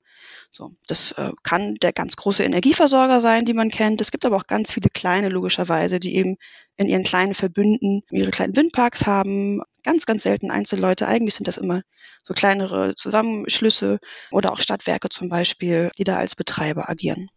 So, 0.51 0.75
das 0.85 1.11
äh, 1.13 1.31
kann 1.41 1.73
der 1.75 1.91
ganz 1.91 2.15
große 2.15 2.43
Energieversorger 2.43 3.19
sein, 3.19 3.45
die 3.45 3.55
man 3.55 3.71
kennt. 3.71 3.99
Es 3.99 4.11
gibt 4.11 4.27
aber 4.27 4.35
auch 4.35 4.45
ganz 4.45 4.71
viele 4.71 4.89
kleine, 4.93 5.29
logischerweise, 5.29 5.99
die 5.99 6.15
eben 6.15 6.37
in 6.77 6.87
ihren 6.87 7.03
kleinen 7.03 7.33
Verbünden 7.33 8.03
ihre 8.11 8.29
kleinen 8.29 8.55
Windparks 8.55 9.07
haben. 9.07 9.63
Ganz, 9.83 10.05
ganz 10.05 10.21
selten 10.21 10.51
Einzelleute. 10.51 11.07
Eigentlich 11.07 11.33
sind 11.33 11.47
das 11.47 11.57
immer 11.57 11.81
so 12.21 12.35
kleinere 12.35 12.93
Zusammenschlüsse 12.93 13.97
oder 14.29 14.53
auch 14.53 14.59
Stadtwerke 14.59 15.09
zum 15.09 15.29
Beispiel, 15.29 15.89
die 15.97 16.03
da 16.03 16.17
als 16.17 16.35
Betreiber 16.35 16.89
agieren. 16.89 17.31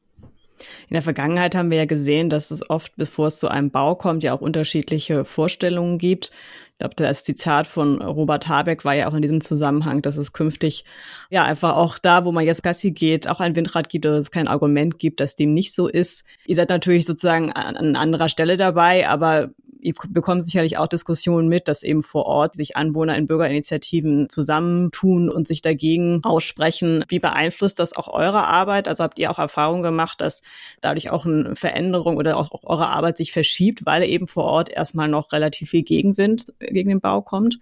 In 0.88 0.94
der 0.94 1.02
Vergangenheit 1.02 1.54
haben 1.54 1.70
wir 1.70 1.78
ja 1.78 1.84
gesehen, 1.84 2.30
dass 2.30 2.50
es 2.50 2.68
oft, 2.68 2.96
bevor 2.96 3.26
es 3.28 3.38
zu 3.38 3.48
einem 3.48 3.70
Bau 3.70 3.94
kommt, 3.94 4.24
ja 4.24 4.32
auch 4.32 4.40
unterschiedliche 4.40 5.24
Vorstellungen 5.24 5.98
gibt. 5.98 6.30
Ich 6.72 6.78
glaube, 6.78 6.94
das 6.96 7.22
Zitat 7.22 7.68
von 7.68 8.02
Robert 8.02 8.48
Habeck 8.48 8.84
war 8.84 8.94
ja 8.94 9.08
auch 9.08 9.14
in 9.14 9.22
diesem 9.22 9.40
Zusammenhang, 9.40 10.02
dass 10.02 10.16
es 10.16 10.32
künftig 10.32 10.84
ja 11.30 11.44
einfach 11.44 11.76
auch 11.76 11.98
da, 11.98 12.24
wo 12.24 12.32
man 12.32 12.44
jetzt 12.44 12.64
Gassi 12.64 12.90
geht, 12.90 13.28
auch 13.28 13.38
ein 13.38 13.54
Windrad 13.54 13.88
gibt 13.88 14.06
oder 14.06 14.16
es 14.16 14.32
kein 14.32 14.48
Argument 14.48 14.98
gibt, 14.98 15.20
dass 15.20 15.36
dem 15.36 15.54
nicht 15.54 15.72
so 15.72 15.86
ist. 15.86 16.24
Ihr 16.46 16.56
seid 16.56 16.70
natürlich 16.70 17.06
sozusagen 17.06 17.52
an, 17.52 17.76
an 17.76 17.94
anderer 17.94 18.28
Stelle 18.28 18.56
dabei, 18.56 19.08
aber 19.08 19.50
ihr 19.84 19.94
bekommt 20.08 20.44
sicherlich 20.44 20.78
auch 20.78 20.86
Diskussionen 20.86 21.46
mit, 21.48 21.68
dass 21.68 21.82
eben 21.82 22.02
vor 22.02 22.24
Ort 22.24 22.56
sich 22.56 22.76
Anwohner 22.76 23.16
in 23.16 23.26
Bürgerinitiativen 23.26 24.28
zusammentun 24.30 25.28
und 25.28 25.46
sich 25.46 25.60
dagegen 25.60 26.20
aussprechen. 26.24 27.04
Wie 27.08 27.18
beeinflusst 27.18 27.78
das 27.78 27.94
auch 27.94 28.08
eure 28.08 28.46
Arbeit? 28.46 28.88
Also 28.88 29.04
habt 29.04 29.18
ihr 29.18 29.30
auch 29.30 29.38
Erfahrungen 29.38 29.82
gemacht, 29.82 30.20
dass 30.20 30.40
dadurch 30.80 31.10
auch 31.10 31.26
eine 31.26 31.54
Veränderung 31.54 32.16
oder 32.16 32.38
auch 32.38 32.50
eure 32.64 32.88
Arbeit 32.88 33.18
sich 33.18 33.32
verschiebt, 33.32 33.84
weil 33.84 34.02
eben 34.04 34.26
vor 34.26 34.44
Ort 34.44 34.70
erstmal 34.70 35.08
noch 35.08 35.32
relativ 35.32 35.70
viel 35.70 35.82
Gegenwind 35.82 36.52
gegen 36.60 36.88
den 36.88 37.00
Bau 37.00 37.20
kommt? 37.20 37.60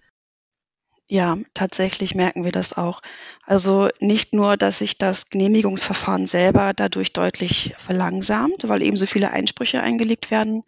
Ja, 1.13 1.37
tatsächlich 1.53 2.15
merken 2.15 2.43
wir 2.43 2.53
das 2.53 2.73
auch. 2.73 3.03
Also 3.45 3.91
nicht 4.01 4.33
nur, 4.33 4.57
dass 4.57 4.79
sich 4.79 4.97
das 4.97 5.29
Genehmigungsverfahren 5.29 6.27
selber 6.27 6.73
dadurch 6.75 7.13
deutlich 7.13 7.75
verlangsamt, 7.77 8.67
weil 8.67 8.81
eben 8.81 8.97
so 8.97 9.05
viele 9.05 9.31
Einsprüche 9.31 9.83
eingelegt 9.83 10.31
werden, 10.31 10.63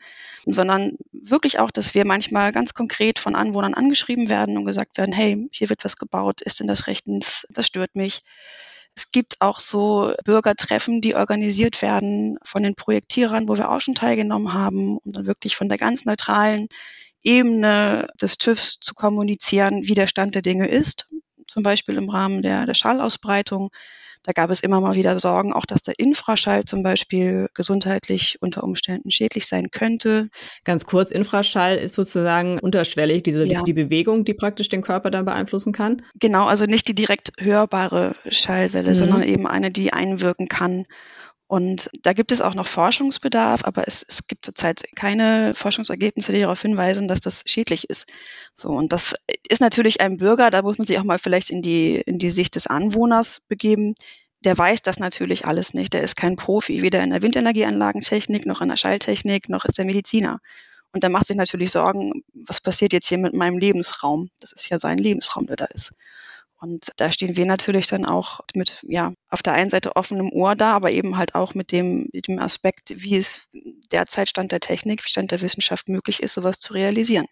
sondern 0.44 0.98
wirklich 1.12 1.60
auch, 1.60 1.70
dass 1.70 1.94
wir 1.94 2.04
manchmal 2.04 2.52
ganz 2.52 2.74
konkret 2.74 3.18
von 3.18 3.34
Anwohnern 3.36 3.72
angeschrieben 3.72 4.28
werden 4.28 4.58
und 4.58 4.66
gesagt 4.66 4.98
werden, 4.98 5.14
hey, 5.14 5.48
hier 5.50 5.70
wird 5.70 5.82
was 5.82 5.96
gebaut, 5.96 6.42
ist 6.42 6.60
denn 6.60 6.66
das 6.66 6.88
rechtens, 6.88 7.46
das 7.48 7.66
stört 7.66 7.96
mich. 7.96 8.20
Es 8.94 9.12
gibt 9.12 9.40
auch 9.40 9.60
so 9.60 10.12
Bürgertreffen, 10.26 11.00
die 11.00 11.14
organisiert 11.14 11.80
werden 11.80 12.38
von 12.42 12.62
den 12.62 12.74
Projektierern, 12.74 13.48
wo 13.48 13.56
wir 13.56 13.70
auch 13.70 13.80
schon 13.80 13.94
teilgenommen 13.94 14.52
haben, 14.52 14.98
um 14.98 15.12
dann 15.12 15.26
wirklich 15.26 15.56
von 15.56 15.70
der 15.70 15.78
ganz 15.78 16.04
neutralen 16.04 16.68
Ebene 17.24 18.08
des 18.20 18.38
TÜVs 18.38 18.78
zu 18.80 18.94
kommunizieren, 18.94 19.82
wie 19.84 19.94
der 19.94 20.06
Stand 20.06 20.34
der 20.34 20.42
Dinge 20.42 20.68
ist. 20.68 21.06
Zum 21.48 21.62
Beispiel 21.62 21.96
im 21.96 22.08
Rahmen 22.08 22.42
der, 22.42 22.66
der 22.66 22.74
Schallausbreitung. 22.74 23.70
Da 24.24 24.32
gab 24.32 24.48
es 24.48 24.60
immer 24.60 24.80
mal 24.80 24.94
wieder 24.94 25.18
Sorgen, 25.20 25.52
auch 25.52 25.66
dass 25.66 25.82
der 25.82 25.98
Infraschall 25.98 26.64
zum 26.64 26.82
Beispiel 26.82 27.48
gesundheitlich 27.52 28.38
unter 28.40 28.64
Umständen 28.64 29.10
schädlich 29.10 29.46
sein 29.46 29.70
könnte. 29.70 30.30
Ganz 30.64 30.86
kurz, 30.86 31.10
Infraschall 31.10 31.76
ist 31.76 31.94
sozusagen 31.94 32.58
unterschwellig, 32.58 33.22
diese 33.22 33.44
ja. 33.44 33.62
die 33.62 33.74
Bewegung, 33.74 34.24
die 34.24 34.32
praktisch 34.32 34.70
den 34.70 34.80
Körper 34.80 35.10
dann 35.10 35.26
beeinflussen 35.26 35.74
kann? 35.74 36.02
Genau, 36.18 36.46
also 36.46 36.64
nicht 36.64 36.88
die 36.88 36.94
direkt 36.94 37.32
hörbare 37.38 38.16
Schallwelle, 38.30 38.90
mhm. 38.90 38.94
sondern 38.94 39.22
eben 39.24 39.46
eine, 39.46 39.70
die 39.70 39.92
einwirken 39.92 40.48
kann 40.48 40.84
und 41.54 41.88
da 42.02 42.14
gibt 42.14 42.32
es 42.32 42.40
auch 42.40 42.56
noch 42.56 42.66
Forschungsbedarf, 42.66 43.62
aber 43.62 43.86
es, 43.86 44.04
es 44.08 44.26
gibt 44.26 44.44
zurzeit 44.44 44.82
keine 44.96 45.54
Forschungsergebnisse, 45.54 46.32
die 46.32 46.40
darauf 46.40 46.60
hinweisen, 46.60 47.06
dass 47.06 47.20
das 47.20 47.44
schädlich 47.46 47.88
ist. 47.88 48.06
So, 48.54 48.70
und 48.70 48.92
das 48.92 49.14
ist 49.48 49.60
natürlich 49.60 50.00
ein 50.00 50.16
Bürger, 50.16 50.50
da 50.50 50.62
muss 50.62 50.78
man 50.78 50.86
sich 50.88 50.98
auch 50.98 51.04
mal 51.04 51.20
vielleicht 51.20 51.50
in 51.50 51.62
die, 51.62 51.94
in 51.94 52.18
die 52.18 52.30
Sicht 52.30 52.56
des 52.56 52.66
Anwohners 52.66 53.40
begeben. 53.46 53.94
Der 54.40 54.58
weiß 54.58 54.82
das 54.82 54.98
natürlich 54.98 55.46
alles 55.46 55.74
nicht. 55.74 55.92
Der 55.92 56.02
ist 56.02 56.16
kein 56.16 56.34
Profi, 56.34 56.82
weder 56.82 57.04
in 57.04 57.10
der 57.10 57.22
Windenergieanlagentechnik, 57.22 58.46
noch 58.46 58.60
in 58.60 58.70
der 58.70 58.76
Schalltechnik, 58.76 59.48
noch 59.48 59.64
ist 59.64 59.78
er 59.78 59.84
Mediziner. 59.84 60.40
Und 60.90 61.04
der 61.04 61.10
macht 61.10 61.28
sich 61.28 61.36
natürlich 61.36 61.70
Sorgen, 61.70 62.24
was 62.32 62.60
passiert 62.60 62.92
jetzt 62.92 63.06
hier 63.06 63.18
mit 63.18 63.32
meinem 63.32 63.58
Lebensraum? 63.58 64.28
Das 64.40 64.50
ist 64.50 64.68
ja 64.70 64.80
sein 64.80 64.98
Lebensraum, 64.98 65.46
der 65.46 65.54
da 65.54 65.66
ist. 65.66 65.92
Und 66.64 66.92
da 66.96 67.12
stehen 67.12 67.36
wir 67.36 67.44
natürlich 67.44 67.88
dann 67.88 68.06
auch 68.06 68.40
mit, 68.54 68.80
ja, 68.84 69.12
auf 69.28 69.42
der 69.42 69.52
einen 69.52 69.68
Seite 69.68 69.96
offenem 69.96 70.30
Ohr 70.32 70.54
da, 70.56 70.72
aber 70.72 70.90
eben 70.90 71.18
halt 71.18 71.34
auch 71.34 71.54
mit 71.54 71.72
dem, 71.72 72.08
mit 72.14 72.26
dem 72.26 72.38
Aspekt, 72.38 72.94
wie 72.96 73.16
es 73.16 73.46
derzeit 73.92 74.30
Stand 74.30 74.50
der 74.50 74.60
Technik, 74.60 75.02
Stand 75.02 75.30
der 75.30 75.42
Wissenschaft 75.42 75.90
möglich 75.90 76.22
ist, 76.22 76.32
sowas 76.32 76.58
zu 76.58 76.72
realisieren. 76.72 77.26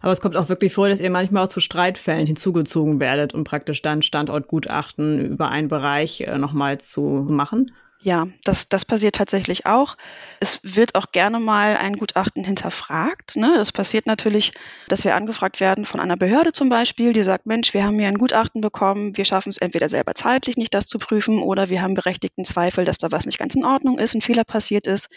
Aber 0.00 0.10
es 0.10 0.20
kommt 0.20 0.36
auch 0.36 0.48
wirklich 0.48 0.74
vor, 0.74 0.88
dass 0.88 1.00
ihr 1.00 1.10
manchmal 1.10 1.44
auch 1.44 1.48
zu 1.48 1.60
Streitfällen 1.60 2.26
hinzugezogen 2.26 2.98
werdet, 2.98 3.34
um 3.34 3.44
praktisch 3.44 3.82
dann 3.82 4.02
Standortgutachten 4.02 5.26
über 5.26 5.48
einen 5.48 5.68
Bereich 5.68 6.22
äh, 6.22 6.36
nochmal 6.36 6.78
zu 6.78 7.02
machen. 7.02 7.72
Ja, 8.04 8.26
das, 8.42 8.68
das 8.68 8.84
passiert 8.84 9.14
tatsächlich 9.14 9.64
auch. 9.64 9.96
Es 10.40 10.58
wird 10.64 10.96
auch 10.96 11.12
gerne 11.12 11.38
mal 11.38 11.76
ein 11.76 11.94
Gutachten 11.96 12.42
hinterfragt. 12.42 13.36
Ne? 13.36 13.52
Das 13.54 13.70
passiert 13.70 14.06
natürlich, 14.06 14.50
dass 14.88 15.04
wir 15.04 15.14
angefragt 15.14 15.60
werden 15.60 15.84
von 15.84 16.00
einer 16.00 16.16
Behörde 16.16 16.50
zum 16.50 16.68
Beispiel, 16.68 17.12
die 17.12 17.22
sagt, 17.22 17.46
Mensch, 17.46 17.74
wir 17.74 17.84
haben 17.84 18.00
hier 18.00 18.08
ein 18.08 18.18
Gutachten 18.18 18.60
bekommen, 18.60 19.16
wir 19.16 19.24
schaffen 19.24 19.50
es 19.50 19.58
entweder 19.58 19.88
selber 19.88 20.16
zeitlich 20.16 20.56
nicht, 20.56 20.74
das 20.74 20.86
zu 20.86 20.98
prüfen, 20.98 21.38
oder 21.38 21.68
wir 21.68 21.80
haben 21.80 21.94
berechtigten 21.94 22.44
Zweifel, 22.44 22.84
dass 22.84 22.98
da 22.98 23.12
was 23.12 23.24
nicht 23.24 23.38
ganz 23.38 23.54
in 23.54 23.64
Ordnung 23.64 23.98
ist, 24.00 24.14
ein 24.14 24.22
Fehler 24.22 24.44
passiert 24.44 24.88
ist. 24.88 25.08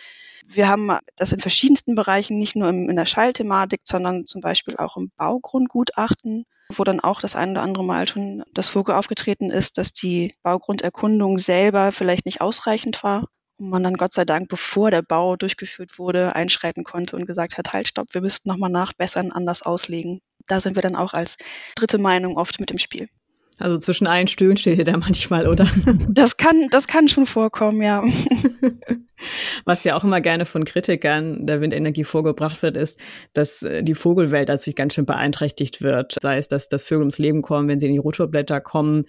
Wir 0.46 0.68
haben 0.68 0.92
das 1.16 1.32
in 1.32 1.40
verschiedensten 1.40 1.96
Bereichen, 1.96 2.38
nicht 2.38 2.56
nur 2.56 2.70
in 2.70 2.96
der 2.96 3.08
Schallthematik, 3.08 3.82
sondern 3.84 4.28
zum 4.28 4.42
Beispiel 4.42 4.78
auch 4.78 4.96
im 4.96 5.12
Baugrundgutachten 5.18 6.46
wo 6.80 6.84
dann 6.84 7.00
auch 7.00 7.22
das 7.22 7.36
ein 7.36 7.52
oder 7.52 7.62
andere 7.62 7.84
Mal 7.84 8.08
schon 8.08 8.44
das 8.54 8.70
Vogel 8.70 8.96
aufgetreten 8.96 9.52
ist, 9.52 9.78
dass 9.78 9.94
die 9.94 10.32
Baugrunderkundung 10.44 11.38
selber 11.38 11.92
vielleicht 11.92 12.26
nicht 12.26 12.42
ausreichend 12.42 13.04
war 13.04 13.28
und 13.58 13.70
man 13.70 13.84
dann 13.84 13.96
Gott 13.96 14.14
sei 14.14 14.26
Dank, 14.26 14.50
bevor 14.50 14.92
der 14.92 15.02
Bau 15.02 15.36
durchgeführt 15.36 15.98
wurde, 15.98 16.36
einschreiten 16.36 16.84
konnte 16.84 17.16
und 17.16 17.26
gesagt 17.26 17.58
hat, 17.58 17.74
halt, 17.74 17.88
stopp, 17.88 18.08
wir 18.14 18.22
müssten 18.22 18.50
nochmal 18.50 18.70
nachbessern, 18.70 19.32
anders 19.32 19.62
auslegen. 19.62 20.20
Da 20.48 20.60
sind 20.60 20.76
wir 20.76 20.82
dann 20.82 20.96
auch 20.96 21.14
als 21.14 21.38
dritte 21.76 21.98
Meinung 21.98 22.38
oft 22.38 22.60
mit 22.60 22.72
im 22.72 22.78
Spiel. 22.78 23.08
Also 23.58 23.78
zwischen 23.78 24.06
allen 24.06 24.28
Stühlen 24.28 24.58
steht 24.58 24.78
ihr 24.78 24.84
da 24.84 24.98
manchmal, 24.98 25.48
oder? 25.48 25.68
Das 26.10 26.38
kann, 26.38 26.68
das 26.72 26.88
kann 26.88 27.08
schon 27.08 27.26
vorkommen, 27.26 27.82
ja. 27.82 28.04
Was 29.66 29.86
ja 29.86 29.96
auch 29.96 30.04
immer 30.04 30.20
gerne 30.20 30.46
von 30.46 30.66
Kritikern 30.66 31.48
der 31.48 31.62
Windenergie 31.62 32.04
vorgebracht 32.04 32.62
wird, 32.62 32.76
ist, 32.76 33.00
dass 33.34 33.64
äh, 33.64 33.82
die 33.82 33.96
Vogelwelt 33.96 34.50
natürlich 34.50 34.76
ganz 34.76 34.94
schön 34.94 35.06
beeinträchtigt 35.06 35.82
wird. 35.82 36.18
Sei 36.22 36.38
es, 36.38 36.50
dass, 36.50 36.68
dass 36.68 36.84
Vögel 36.84 37.04
ums 37.04 37.18
Leben 37.18 37.42
kommen, 37.42 37.70
wenn 37.70 37.80
sie 37.80 37.88
in 37.88 37.94
die 37.94 38.00
Rotorblätter 38.00 38.60
kommen. 38.60 39.06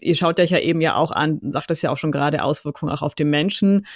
Ihr 0.00 0.14
schaut 0.14 0.38
euch 0.38 0.50
ja 0.50 0.58
eben 0.58 0.82
ja 0.82 0.96
auch 0.96 1.10
an, 1.10 1.40
sagt 1.50 1.70
das 1.70 1.80
ja 1.80 1.90
auch 1.90 1.98
schon 1.98 2.12
gerade, 2.12 2.44
Auswirkungen 2.44 2.92
auch 2.92 3.02
auf 3.02 3.14
den 3.14 3.30
Menschen. 3.30 3.86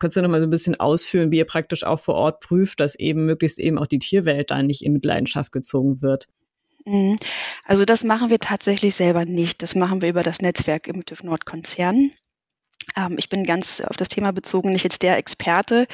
Könntest 0.00 0.16
du 0.16 0.22
noch 0.22 0.28
mal 0.28 0.40
so 0.40 0.46
ein 0.48 0.50
bisschen 0.50 0.78
ausführen, 0.78 1.30
wie 1.30 1.38
ihr 1.38 1.46
praktisch 1.46 1.84
auch 1.84 2.00
vor 2.00 2.16
Ort 2.16 2.40
prüft, 2.40 2.80
dass 2.80 2.96
eben 2.96 3.24
möglichst 3.24 3.60
eben 3.60 3.78
auch 3.78 3.86
die 3.86 4.00
Tierwelt 4.00 4.50
da 4.50 4.62
nicht 4.62 4.84
in 4.84 4.92
Mitleidenschaft 4.92 5.52
gezogen 5.52 6.02
wird? 6.02 6.28
Mhm. 6.86 7.18
Also 7.64 7.84
das 7.84 8.04
machen 8.04 8.30
wir 8.30 8.38
tatsächlich 8.38 8.94
selber 8.94 9.24
nicht. 9.24 9.62
Das 9.62 9.74
machen 9.74 10.02
wir 10.02 10.08
über 10.08 10.22
das 10.22 10.40
Netzwerk 10.40 10.86
im 10.86 11.04
TÜV 11.04 11.24
Nord 11.24 11.44
Konzern. 11.44 12.12
Ähm, 12.96 13.16
ich 13.18 13.28
bin 13.28 13.44
ganz 13.44 13.80
auf 13.80 13.96
das 13.96 14.08
Thema 14.08 14.32
bezogen 14.32 14.70
nicht 14.72 14.84
jetzt 14.84 15.02
der 15.02 15.16
Experte. 15.16 15.86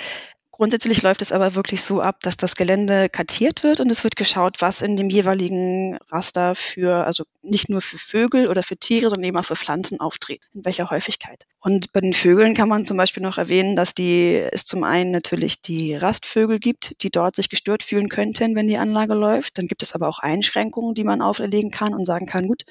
Grundsätzlich 0.55 1.01
läuft 1.01 1.23
es 1.23 1.33
aber 1.33 1.55
wirklich 1.55 1.83
so 1.83 2.03
ab, 2.03 2.21
dass 2.21 2.37
das 2.37 2.57
Gelände 2.57 3.09
kartiert 3.09 3.63
wird 3.63 3.81
und 3.81 3.91
es 3.91 4.05
wird 4.05 4.17
geschaut, 4.17 4.61
was 4.61 4.83
in 4.83 4.99
dem 4.99 5.09
jeweiligen 5.09 5.97
Raster 6.11 6.55
für, 6.55 7.07
also 7.07 7.25
nicht 7.41 7.71
nur 7.71 7.81
für 7.81 7.97
Vögel 7.97 8.49
oder 8.49 8.63
für 8.63 8.77
Tiere, 8.77 9.09
sondern 9.09 9.25
eben 9.25 9.39
auch 9.39 9.47
für 9.47 9.57
Pflanzen 9.57 9.99
auftritt, 9.99 10.43
in 10.53 10.67
welcher 10.67 10.91
Häufigkeit. 10.91 11.47
Und 11.59 11.95
bei 11.95 12.01
den 12.01 12.13
Vögeln 12.13 12.55
kann 12.55 12.69
man 12.69 12.85
zum 12.85 12.99
Beispiel 12.99 13.23
noch 13.23 13.39
erwähnen, 13.39 13.77
dass 13.77 13.95
die, 13.95 14.47
es 14.53 14.67
zum 14.67 14.85
einen 14.85 15.11
natürlich 15.11 15.63
die 15.63 15.97
Rastvögel 15.97 16.59
gibt, 16.59 17.03
die 17.03 17.11
dort 17.11 17.35
sich 17.35 17.49
gestört 17.49 17.83
fühlen 17.83 18.11
könnten, 18.11 18.55
wenn 18.55 18.69
die 18.69 18.77
Anlage 18.77 19.15
läuft. 19.15 19.57
Dann 19.57 19.69
gibt 19.69 19.83
es 19.83 19.95
aber 19.95 20.07
auch 20.07 20.19
Einschränkungen, 20.19 20.95
die 20.95 21.05
man 21.05 21.23
auferlegen 21.23 21.71
kann 21.71 21.95
und 21.95 22.05
sagen 22.05 22.27
kann, 22.27 22.47
gut, 22.47 22.65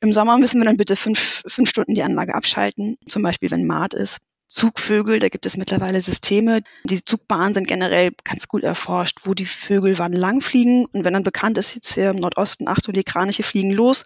im 0.00 0.14
Sommer 0.14 0.38
müssen 0.38 0.60
wir 0.60 0.64
dann 0.64 0.78
bitte 0.78 0.96
fünf, 0.96 1.42
fünf 1.46 1.68
Stunden 1.68 1.94
die 1.94 2.02
Anlage 2.02 2.34
abschalten, 2.34 2.96
zum 3.06 3.22
Beispiel 3.22 3.50
wenn 3.50 3.66
Maat 3.66 3.92
ist. 3.92 4.16
Zugvögel, 4.52 5.18
da 5.18 5.30
gibt 5.30 5.46
es 5.46 5.56
mittlerweile 5.56 5.98
Systeme. 6.00 6.60
Die 6.84 7.02
Zugbahnen 7.02 7.54
sind 7.54 7.66
generell 7.66 8.10
ganz 8.22 8.48
gut 8.48 8.62
erforscht, 8.62 9.20
wo 9.24 9.32
die 9.32 9.46
Vögel 9.46 9.98
wann 9.98 10.12
lang 10.12 10.42
fliegen. 10.42 10.84
Und 10.84 11.06
wenn 11.06 11.14
dann 11.14 11.22
bekannt 11.22 11.56
ist, 11.56 11.74
jetzt 11.74 11.94
hier 11.94 12.10
im 12.10 12.16
Nordosten, 12.16 12.68
Achtung, 12.68 12.92
die 12.92 13.02
Kraniche 13.02 13.44
fliegen 13.44 13.72
los, 13.72 14.04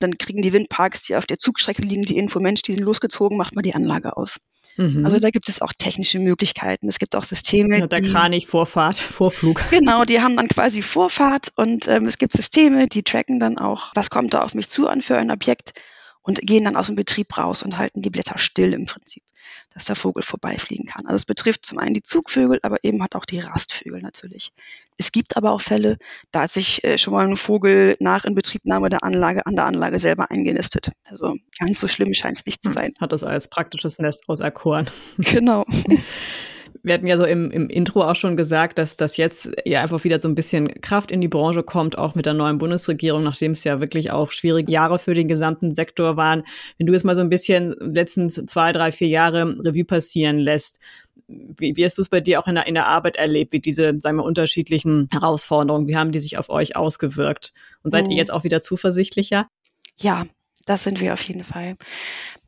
dann 0.00 0.18
kriegen 0.18 0.42
die 0.42 0.52
Windparks, 0.52 1.04
die 1.04 1.14
auf 1.14 1.26
der 1.26 1.38
Zugstrecke 1.38 1.82
liegen, 1.82 2.02
die 2.02 2.18
Info, 2.18 2.40
Mensch, 2.40 2.62
die 2.62 2.74
sind 2.74 2.82
losgezogen, 2.82 3.38
macht 3.38 3.54
mal 3.54 3.62
die 3.62 3.76
Anlage 3.76 4.16
aus. 4.16 4.40
Mhm. 4.76 5.06
Also 5.06 5.20
da 5.20 5.30
gibt 5.30 5.48
es 5.48 5.62
auch 5.62 5.72
technische 5.72 6.18
Möglichkeiten. 6.18 6.88
Es 6.88 6.98
gibt 6.98 7.14
auch 7.14 7.22
Systeme. 7.22 7.78
Ja, 7.78 7.86
der 7.86 8.00
die, 8.00 8.10
Kranich 8.10 8.48
Vorfahrt, 8.48 8.98
Vorflug. 9.10 9.62
Genau, 9.70 10.04
die 10.04 10.20
haben 10.20 10.36
dann 10.36 10.48
quasi 10.48 10.82
Vorfahrt 10.82 11.52
und 11.54 11.86
ähm, 11.86 12.06
es 12.06 12.18
gibt 12.18 12.32
Systeme, 12.32 12.88
die 12.88 13.04
tracken 13.04 13.38
dann 13.38 13.58
auch, 13.58 13.92
was 13.94 14.10
kommt 14.10 14.34
da 14.34 14.42
auf 14.42 14.54
mich 14.54 14.68
zu 14.68 14.88
an 14.88 15.02
für 15.02 15.16
ein 15.16 15.30
Objekt 15.30 15.72
und 16.22 16.40
gehen 16.40 16.64
dann 16.64 16.74
aus 16.74 16.86
dem 16.86 16.96
Betrieb 16.96 17.38
raus 17.38 17.62
und 17.62 17.78
halten 17.78 18.02
die 18.02 18.10
Blätter 18.10 18.38
still 18.38 18.72
im 18.72 18.86
Prinzip 18.86 19.22
dass 19.74 19.86
der 19.86 19.96
Vogel 19.96 20.22
vorbeifliegen 20.22 20.86
kann. 20.86 21.06
Also 21.06 21.16
es 21.16 21.24
betrifft 21.24 21.66
zum 21.66 21.78
einen 21.78 21.94
die 21.94 22.02
Zugvögel, 22.02 22.60
aber 22.62 22.82
eben 22.82 23.02
hat 23.02 23.16
auch 23.16 23.24
die 23.24 23.40
Rastvögel 23.40 24.00
natürlich. 24.00 24.52
Es 24.96 25.10
gibt 25.10 25.36
aber 25.36 25.52
auch 25.52 25.60
Fälle, 25.60 25.98
da 26.30 26.42
hat 26.42 26.52
sich 26.52 26.84
äh, 26.84 26.96
schon 26.96 27.12
mal 27.12 27.26
ein 27.26 27.36
Vogel 27.36 27.96
nach 27.98 28.24
Inbetriebnahme 28.24 28.88
der 28.88 29.02
Anlage 29.02 29.44
an 29.46 29.56
der 29.56 29.66
Anlage 29.66 29.98
selber 29.98 30.30
eingenistet. 30.30 30.92
Also 31.04 31.34
ganz 31.58 31.80
so 31.80 31.88
schlimm 31.88 32.14
scheint 32.14 32.36
es 32.36 32.46
nicht 32.46 32.62
zu 32.62 32.68
hm, 32.68 32.74
sein. 32.74 32.94
Hat 33.00 33.12
das 33.12 33.24
als 33.24 33.48
praktisches 33.48 33.98
Nest 33.98 34.28
auserkoren. 34.28 34.88
Genau. 35.18 35.64
Wir 36.82 36.94
hatten 36.94 37.06
ja 37.06 37.16
so 37.16 37.24
im, 37.24 37.50
im 37.50 37.70
Intro 37.70 38.02
auch 38.02 38.16
schon 38.16 38.36
gesagt, 38.36 38.78
dass 38.78 38.96
das 38.96 39.16
jetzt 39.16 39.50
ja 39.64 39.80
einfach 39.80 40.04
wieder 40.04 40.20
so 40.20 40.28
ein 40.28 40.34
bisschen 40.34 40.80
Kraft 40.80 41.10
in 41.10 41.20
die 41.20 41.28
Branche 41.28 41.62
kommt, 41.62 41.96
auch 41.96 42.14
mit 42.14 42.26
der 42.26 42.34
neuen 42.34 42.58
Bundesregierung, 42.58 43.22
nachdem 43.22 43.52
es 43.52 43.64
ja 43.64 43.80
wirklich 43.80 44.10
auch 44.10 44.30
schwierige 44.30 44.70
Jahre 44.70 44.98
für 44.98 45.14
den 45.14 45.28
gesamten 45.28 45.74
Sektor 45.74 46.16
waren. 46.16 46.44
Wenn 46.78 46.86
du 46.86 46.92
jetzt 46.92 47.04
mal 47.04 47.14
so 47.14 47.20
ein 47.20 47.30
bisschen 47.30 47.74
letzten 47.80 48.28
zwei, 48.30 48.72
drei, 48.72 48.92
vier 48.92 49.08
Jahre 49.08 49.56
Revue 49.64 49.84
passieren 49.84 50.38
lässt, 50.38 50.78
Wie, 51.26 51.74
wie 51.76 51.84
hast 51.84 51.96
du 51.96 52.02
es 52.02 52.10
bei 52.10 52.20
dir 52.20 52.38
auch 52.38 52.46
in 52.46 52.56
der, 52.56 52.66
in 52.66 52.74
der 52.74 52.86
Arbeit 52.86 53.16
erlebt, 53.16 53.54
wie 53.54 53.60
diese, 53.60 53.98
sagen 53.98 54.18
wir, 54.18 54.24
unterschiedlichen 54.24 55.08
Herausforderungen, 55.10 55.88
wie 55.88 55.96
haben 55.96 56.12
die 56.12 56.20
sich 56.20 56.36
auf 56.36 56.50
euch 56.50 56.76
ausgewirkt? 56.76 57.54
Und 57.82 57.92
seid 57.92 58.04
mhm. 58.04 58.10
ihr 58.10 58.16
jetzt 58.18 58.30
auch 58.30 58.44
wieder 58.44 58.60
zuversichtlicher? 58.60 59.46
Ja, 59.98 60.26
das 60.64 60.82
sind 60.82 61.00
wir 61.00 61.12
auf 61.12 61.22
jeden 61.22 61.44
Fall. 61.44 61.76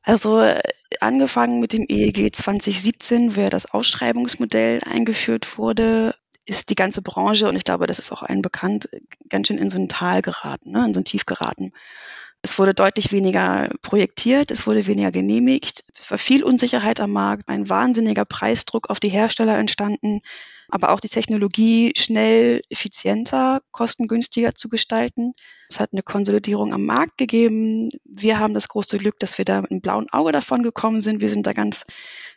Also 0.03 0.41
äh, 0.41 0.61
angefangen 1.01 1.61
mit 1.61 1.73
dem 1.73 1.85
EEG 1.89 2.35
2017, 2.35 3.37
wer 3.37 3.51
das 3.51 3.67
Ausschreibungsmodell 3.67 4.81
eingeführt 4.85 5.59
wurde, 5.59 6.15
ist 6.47 6.71
die 6.71 6.77
ganze 6.77 7.03
Branche, 7.03 7.49
und 7.49 7.57
ich 7.57 7.65
glaube, 7.65 7.87
das 7.87 7.99
ist 7.99 8.13
auch 8.13 8.23
allen 8.23 8.43
bekannt, 8.43 8.89
ganz 9.29 9.49
schön 9.49 9.59
in 9.59 9.69
so 9.69 9.79
ein 9.79 9.89
Tal 9.89 10.23
geraten, 10.23 10.71
ne, 10.71 10.85
in 10.87 10.95
so 10.95 11.01
ein 11.01 11.05
Tief 11.05 11.27
geraten. 11.27 11.73
Es 12.43 12.59
wurde 12.59 12.75
deutlich 12.75 13.11
weniger 13.11 13.71
projektiert, 13.83 14.53
es 14.53 14.67
wurde 14.67 14.87
weniger 14.87 15.11
genehmigt, 15.11 15.85
es 15.99 16.09
war 16.11 16.19
viel 16.19 16.45
Unsicherheit 16.45 17.01
am 17.01 17.11
Markt, 17.11 17.49
ein 17.49 17.69
wahnsinniger 17.69 18.25
Preisdruck 18.25 18.89
auf 18.91 19.01
die 19.01 19.09
Hersteller 19.09 19.59
entstanden, 19.59 20.21
aber 20.69 20.91
auch 20.91 21.01
die 21.01 21.09
Technologie 21.09 21.93
schnell, 21.97 22.63
effizienter, 22.71 23.61
kostengünstiger 23.71 24.55
zu 24.55 24.69
gestalten. 24.69 25.33
Es 25.69 25.81
hat 25.81 25.91
eine 25.93 26.03
Konsolidierung 26.03 26.73
am 26.73 26.85
Markt 26.85 27.19
gegeben. 27.19 27.89
Wir 28.05 28.39
haben 28.39 28.55
das 28.55 28.69
große 28.69 28.99
Glück, 28.99 29.19
dass 29.19 29.39
wir 29.39 29.45
da 29.45 29.63
mit 29.63 29.71
einem 29.71 29.81
blauen 29.81 30.09
Auge 30.11 30.33
davon 30.33 30.63
gekommen 30.63 31.01
sind. 31.01 31.21
Wir 31.21 31.29
sind 31.29 31.47
da 31.47 31.53
ganz 31.53 31.85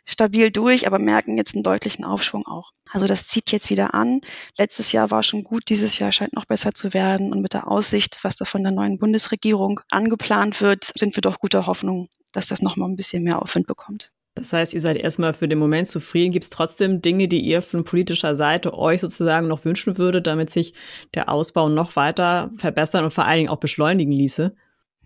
stabil 0.04 0.50
durch, 0.50 0.86
aber 0.86 0.98
merken 0.98 1.36
jetzt 1.36 1.54
einen 1.54 1.62
deutlichen 1.62 2.04
Aufschwung 2.04 2.46
auch. 2.46 2.72
Also 2.90 3.06
das 3.06 3.28
zieht 3.28 3.52
jetzt 3.52 3.70
wieder 3.70 3.94
an. 3.94 4.20
Letztes 4.58 4.92
Jahr 4.92 5.10
war 5.10 5.22
schon 5.22 5.44
gut, 5.44 5.64
dieses 5.68 5.98
Jahr 5.98 6.12
scheint 6.12 6.34
noch 6.34 6.46
besser 6.46 6.72
zu 6.74 6.92
werden. 6.92 7.32
Und 7.32 7.40
mit 7.40 7.54
der 7.54 7.68
Aussicht, 7.68 8.18
was 8.22 8.36
da 8.36 8.44
von 8.44 8.62
der 8.62 8.72
neuen 8.72 8.98
Bundesregierung 8.98 9.80
angeplant 9.90 10.60
wird, 10.60 10.92
sind 10.96 11.16
wir 11.16 11.22
doch 11.22 11.38
guter 11.38 11.66
Hoffnung, 11.66 12.08
dass 12.32 12.48
das 12.48 12.62
nochmal 12.62 12.88
ein 12.88 12.96
bisschen 12.96 13.22
mehr 13.22 13.40
Aufwind 13.40 13.66
bekommt. 13.66 14.10
Das 14.34 14.52
heißt, 14.52 14.74
ihr 14.74 14.80
seid 14.80 14.96
erstmal 14.96 15.34
für 15.34 15.48
den 15.48 15.58
Moment 15.58 15.88
zufrieden. 15.88 16.32
Gibt 16.32 16.44
es 16.44 16.50
trotzdem 16.50 17.02
Dinge, 17.02 17.26
die 17.28 17.40
ihr 17.40 17.62
von 17.62 17.84
politischer 17.84 18.36
Seite 18.36 18.76
euch 18.78 19.00
sozusagen 19.00 19.48
noch 19.48 19.64
wünschen 19.64 19.98
würdet, 19.98 20.26
damit 20.26 20.50
sich 20.50 20.72
der 21.14 21.28
Ausbau 21.28 21.68
noch 21.68 21.96
weiter 21.96 22.50
verbessern 22.56 23.04
und 23.04 23.10
vor 23.10 23.24
allen 23.24 23.38
Dingen 23.38 23.48
auch 23.48 23.58
beschleunigen 23.58 24.12
ließe? 24.12 24.54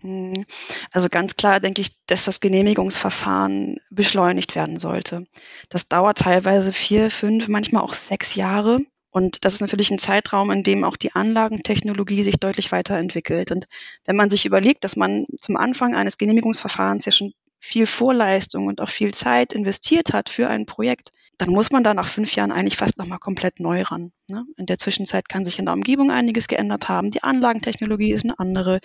Hm. 0.01 0.45
Also 0.91 1.09
ganz 1.09 1.35
klar 1.35 1.59
denke 1.59 1.81
ich, 1.81 2.05
dass 2.05 2.25
das 2.25 2.39
Genehmigungsverfahren 2.39 3.77
beschleunigt 3.89 4.55
werden 4.55 4.77
sollte. 4.77 5.25
Das 5.69 5.87
dauert 5.87 6.19
teilweise 6.19 6.71
vier, 6.71 7.09
fünf, 7.09 7.47
manchmal 7.47 7.83
auch 7.83 7.93
sechs 7.93 8.35
Jahre. 8.35 8.79
Und 9.09 9.45
das 9.45 9.55
ist 9.55 9.61
natürlich 9.61 9.91
ein 9.91 9.97
Zeitraum, 9.97 10.51
in 10.51 10.61
dem 10.61 10.83
auch 10.83 10.97
die 10.97 11.13
Anlagentechnologie 11.13 12.21
sich 12.21 12.35
deutlich 12.37 12.71
weiterentwickelt. 12.71 13.49
Und 13.51 13.65
wenn 14.03 14.17
man 14.17 14.29
sich 14.29 14.45
überlegt, 14.45 14.83
dass 14.83 14.97
man 14.97 15.25
zum 15.37 15.55
Anfang 15.55 15.95
eines 15.95 16.17
Genehmigungsverfahrens 16.17 17.05
ja 17.05 17.11
schon 17.11 17.33
viel 17.65 17.87
Vorleistung 17.87 18.67
und 18.67 18.79
auch 18.79 18.89
viel 18.89 19.13
Zeit 19.13 19.51
investiert 19.51 20.13
hat 20.13 20.29
für 20.29 20.47
ein 20.47 20.67
Projekt, 20.67 21.11
dann 21.39 21.49
muss 21.49 21.71
man 21.71 21.83
da 21.83 21.93
nach 21.93 22.07
fünf 22.07 22.35
Jahren 22.35 22.51
eigentlich 22.51 22.77
fast 22.77 22.97
nochmal 22.97 23.17
komplett 23.17 23.59
neu 23.59 23.81
ran. 23.81 24.11
Ne? 24.29 24.45
In 24.55 24.67
der 24.67 24.77
Zwischenzeit 24.77 25.27
kann 25.27 25.43
sich 25.43 25.57
in 25.57 25.65
der 25.65 25.73
Umgebung 25.73 26.11
einiges 26.11 26.47
geändert 26.47 26.87
haben. 26.87 27.09
Die 27.09 27.23
Anlagentechnologie 27.23 28.11
ist 28.11 28.23
eine 28.23 28.39
andere. 28.39 28.79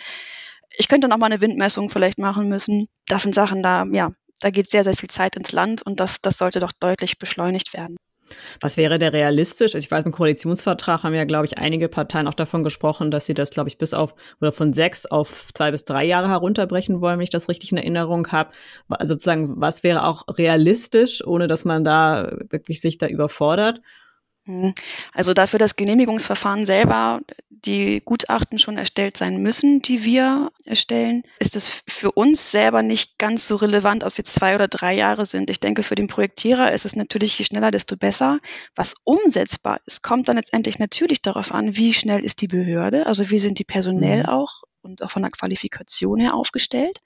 Ich 0.77 0.89
könnte 0.89 1.09
noch 1.09 1.19
mal 1.19 1.27
eine 1.27 1.43
Windmessung 1.43 1.91
vielleicht 1.91 2.19
machen 2.19 2.49
müssen. 2.49 2.87
Das 3.07 3.23
sind 3.23 3.35
Sachen 3.35 3.63
da, 3.63 3.85
ja, 3.93 4.13
da 4.41 4.51
geht 4.51 4.71
sehr, 4.71 4.85
sehr 4.85 4.97
viel 4.97 5.11
Zeit 5.11 5.37
ins 5.37 5.53
Land 5.53 5.83
und 5.83 6.01
das, 6.01 6.23
das 6.23 6.39
sollte 6.39 6.59
doch 6.59 6.73
deutlich 6.73 7.19
beschleunigt 7.19 7.75
werden. 7.75 7.97
Was 8.61 8.77
wäre 8.77 8.99
der 8.99 9.13
realistisch? 9.13 9.75
Ich 9.75 9.91
weiß, 9.91 10.05
im 10.05 10.13
Koalitionsvertrag 10.13 11.03
haben 11.03 11.15
ja, 11.15 11.25
glaube 11.25 11.47
ich, 11.47 11.59
einige 11.59 11.89
Parteien 11.89 12.27
auch 12.27 12.35
davon 12.35 12.63
gesprochen, 12.65 13.11
dass 13.11 13.27
sie 13.27 13.35
das, 13.35 13.51
glaube 13.51 13.69
ich, 13.69 13.79
bis 13.79 13.95
auf 13.95 14.15
oder 14.41 14.53
von 14.53 14.73
sechs 14.73 15.07
auf 15.07 15.49
zwei 15.55 15.71
bis 15.71 15.85
drei 15.85 16.05
Jahre 16.05 16.29
herunterbrechen 16.29 17.01
wollen, 17.01 17.19
wenn 17.19 17.25
ich 17.25 17.31
das 17.31 17.49
richtig 17.49 17.73
in 17.73 17.79
Erinnerung 17.79 18.27
habe. 18.29 18.51
Also 18.89 19.15
sozusagen, 19.15 19.61
was 19.61 19.83
wäre 19.83 20.05
auch 20.07 20.25
realistisch, 20.29 21.27
ohne 21.27 21.47
dass 21.47 21.65
man 21.65 21.85
da 21.85 22.31
wirklich 22.51 22.81
sich 22.81 22.99
da 22.99 23.07
überfordert? 23.07 23.81
Mhm. 24.51 24.75
Also 25.15 25.33
dafür 25.33 25.59
das 25.59 25.77
Genehmigungsverfahren 25.77 26.67
selber 26.67 27.21
die 27.49 28.01
Gutachten 28.05 28.59
schon 28.59 28.79
erstellt 28.79 29.17
sein 29.17 29.37
müssen, 29.37 29.83
die 29.83 30.05
wir 30.05 30.49
erstellen, 30.65 31.23
ist 31.39 31.57
es 31.57 31.83
für 31.87 32.11
uns 32.13 32.51
selber 32.51 32.83
nicht 32.83 33.19
ganz 33.19 33.47
so 33.47 33.57
relevant, 33.57 34.03
ob 34.03 34.11
es 34.11 34.17
jetzt 34.17 34.35
zwei 34.35 34.55
oder 34.55 34.67
drei 34.67 34.95
Jahre 34.95 35.27
sind. 35.27 35.51
Ich 35.51 35.61
denke, 35.61 35.83
für 35.83 35.95
den 35.95 36.07
Projektierer 36.07 36.73
ist 36.73 36.85
es 36.87 36.97
natürlich, 36.97 37.39
je 37.39 37.45
schneller, 37.45 37.71
desto 37.71 37.97
besser. 37.97 38.39
Was 38.75 38.95
umsetzbar 39.05 39.79
ist, 39.85 40.03
kommt 40.03 40.29
dann 40.29 40.37
letztendlich 40.37 40.79
natürlich 40.79 41.21
darauf 41.23 41.53
an, 41.53 41.77
wie 41.77 41.93
schnell 41.93 42.25
ist 42.25 42.41
die 42.41 42.49
Behörde, 42.49 43.07
also 43.07 43.31
wie 43.31 43.39
sind 43.39 43.59
die 43.59 43.65
personell 43.65 44.21
mhm. 44.21 44.29
auch 44.31 44.63
und 44.83 45.03
auch 45.03 45.11
von 45.11 45.23
der 45.23 45.31
Qualifikation 45.31 46.19
her 46.19 46.35
aufgestellt. 46.35 46.99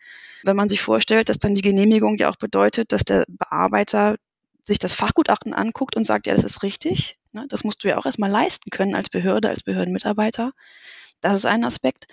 Wenn 0.45 0.57
man 0.57 0.69
sich 0.69 0.81
vorstellt, 0.81 1.29
dass 1.29 1.39
dann 1.39 1.55
die 1.55 1.63
Genehmigung 1.63 2.17
ja 2.17 2.31
auch 2.31 2.37
bedeutet, 2.37 2.93
dass 2.93 3.05
der 3.05 3.25
Bearbeiter 3.29 4.17
sich 4.63 4.79
das 4.79 4.95
Fachgutachten 4.95 5.53
anguckt 5.53 5.97
und 5.97 6.05
sagt, 6.05 6.27
ja, 6.27 6.35
das 6.35 6.45
ist 6.45 6.63
richtig. 6.63 7.19
Ne? 7.35 7.47
Das 7.49 7.65
musst 7.65 7.85
du 7.85 7.89
ja 7.89 7.99
auch 7.99 8.07
erstmal 8.07 8.31
leisten 8.31 8.71
können 8.71 8.95
als 8.95 9.11
Behörde, 9.11 9.49
als 9.49 9.63
Behördenmitarbeiter. 9.63 10.53
Das 11.21 11.35
ist 11.35 11.47
ein 11.47 11.65
Aspekt. 11.65 12.07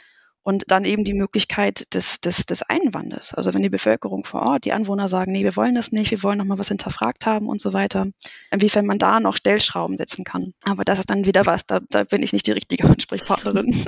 Und 0.43 0.63
dann 0.71 0.85
eben 0.85 1.03
die 1.03 1.13
Möglichkeit 1.13 1.93
des, 1.93 2.19
des, 2.19 2.47
des 2.47 2.63
Einwandes. 2.63 3.31
Also 3.35 3.53
wenn 3.53 3.61
die 3.61 3.69
Bevölkerung 3.69 4.23
vor 4.23 4.41
Ort, 4.41 4.65
die 4.65 4.73
Anwohner 4.73 5.07
sagen, 5.07 5.31
nee, 5.31 5.43
wir 5.43 5.55
wollen 5.55 5.75
das 5.75 5.91
nicht, 5.91 6.09
wir 6.09 6.23
wollen 6.23 6.39
nochmal 6.39 6.57
was 6.57 6.69
hinterfragt 6.69 7.27
haben 7.27 7.47
und 7.47 7.61
so 7.61 7.73
weiter, 7.73 8.07
inwiefern 8.49 8.87
man 8.87 8.97
da 8.97 9.19
noch 9.19 9.35
Stellschrauben 9.35 9.97
setzen 9.97 10.23
kann. 10.23 10.53
Aber 10.63 10.83
das 10.83 10.97
ist 10.97 11.11
dann 11.11 11.27
wieder 11.27 11.45
was, 11.45 11.67
da, 11.67 11.79
da 11.89 12.05
bin 12.05 12.23
ich 12.23 12.33
nicht 12.33 12.47
die 12.47 12.53
richtige 12.53 12.87
Ansprechpartnerin. 12.87 13.85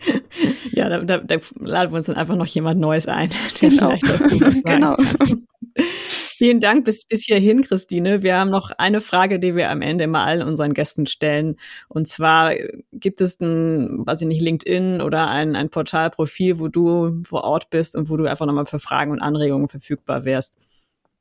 ja, 0.72 0.88
da, 0.88 1.00
da, 1.00 1.18
da 1.18 1.36
laden 1.60 1.92
wir 1.92 1.98
uns 1.98 2.06
dann 2.06 2.16
einfach 2.16 2.36
noch 2.36 2.46
jemand 2.46 2.80
Neues 2.80 3.06
ein, 3.06 3.28
der 3.60 3.68
genau. 3.68 3.88
vielleicht 3.98 4.04
dazu 4.04 4.40
was 4.40 4.54
sagt. 4.54 4.64
Genau. 4.64 4.96
Vielen 6.42 6.58
Dank 6.58 6.84
bis, 6.84 7.04
bis 7.04 7.22
hierhin, 7.22 7.62
Christine. 7.62 8.24
Wir 8.24 8.36
haben 8.36 8.50
noch 8.50 8.72
eine 8.76 9.00
Frage, 9.00 9.38
die 9.38 9.54
wir 9.54 9.70
am 9.70 9.80
Ende 9.80 10.02
immer 10.02 10.24
allen 10.24 10.42
unseren 10.42 10.74
Gästen 10.74 11.06
stellen. 11.06 11.56
Und 11.86 12.08
zwar 12.08 12.52
gibt 12.92 13.20
es 13.20 13.38
ein, 13.38 14.04
weiß 14.04 14.22
ich 14.22 14.26
nicht, 14.26 14.40
LinkedIn 14.40 15.02
oder 15.02 15.28
ein, 15.28 15.54
ein 15.54 15.70
Portalprofil, 15.70 16.58
wo 16.58 16.66
du 16.66 17.22
vor 17.22 17.44
Ort 17.44 17.70
bist 17.70 17.94
und 17.94 18.10
wo 18.10 18.16
du 18.16 18.28
einfach 18.28 18.44
nochmal 18.44 18.66
für 18.66 18.80
Fragen 18.80 19.12
und 19.12 19.20
Anregungen 19.20 19.68
verfügbar 19.68 20.24
wärst. 20.24 20.56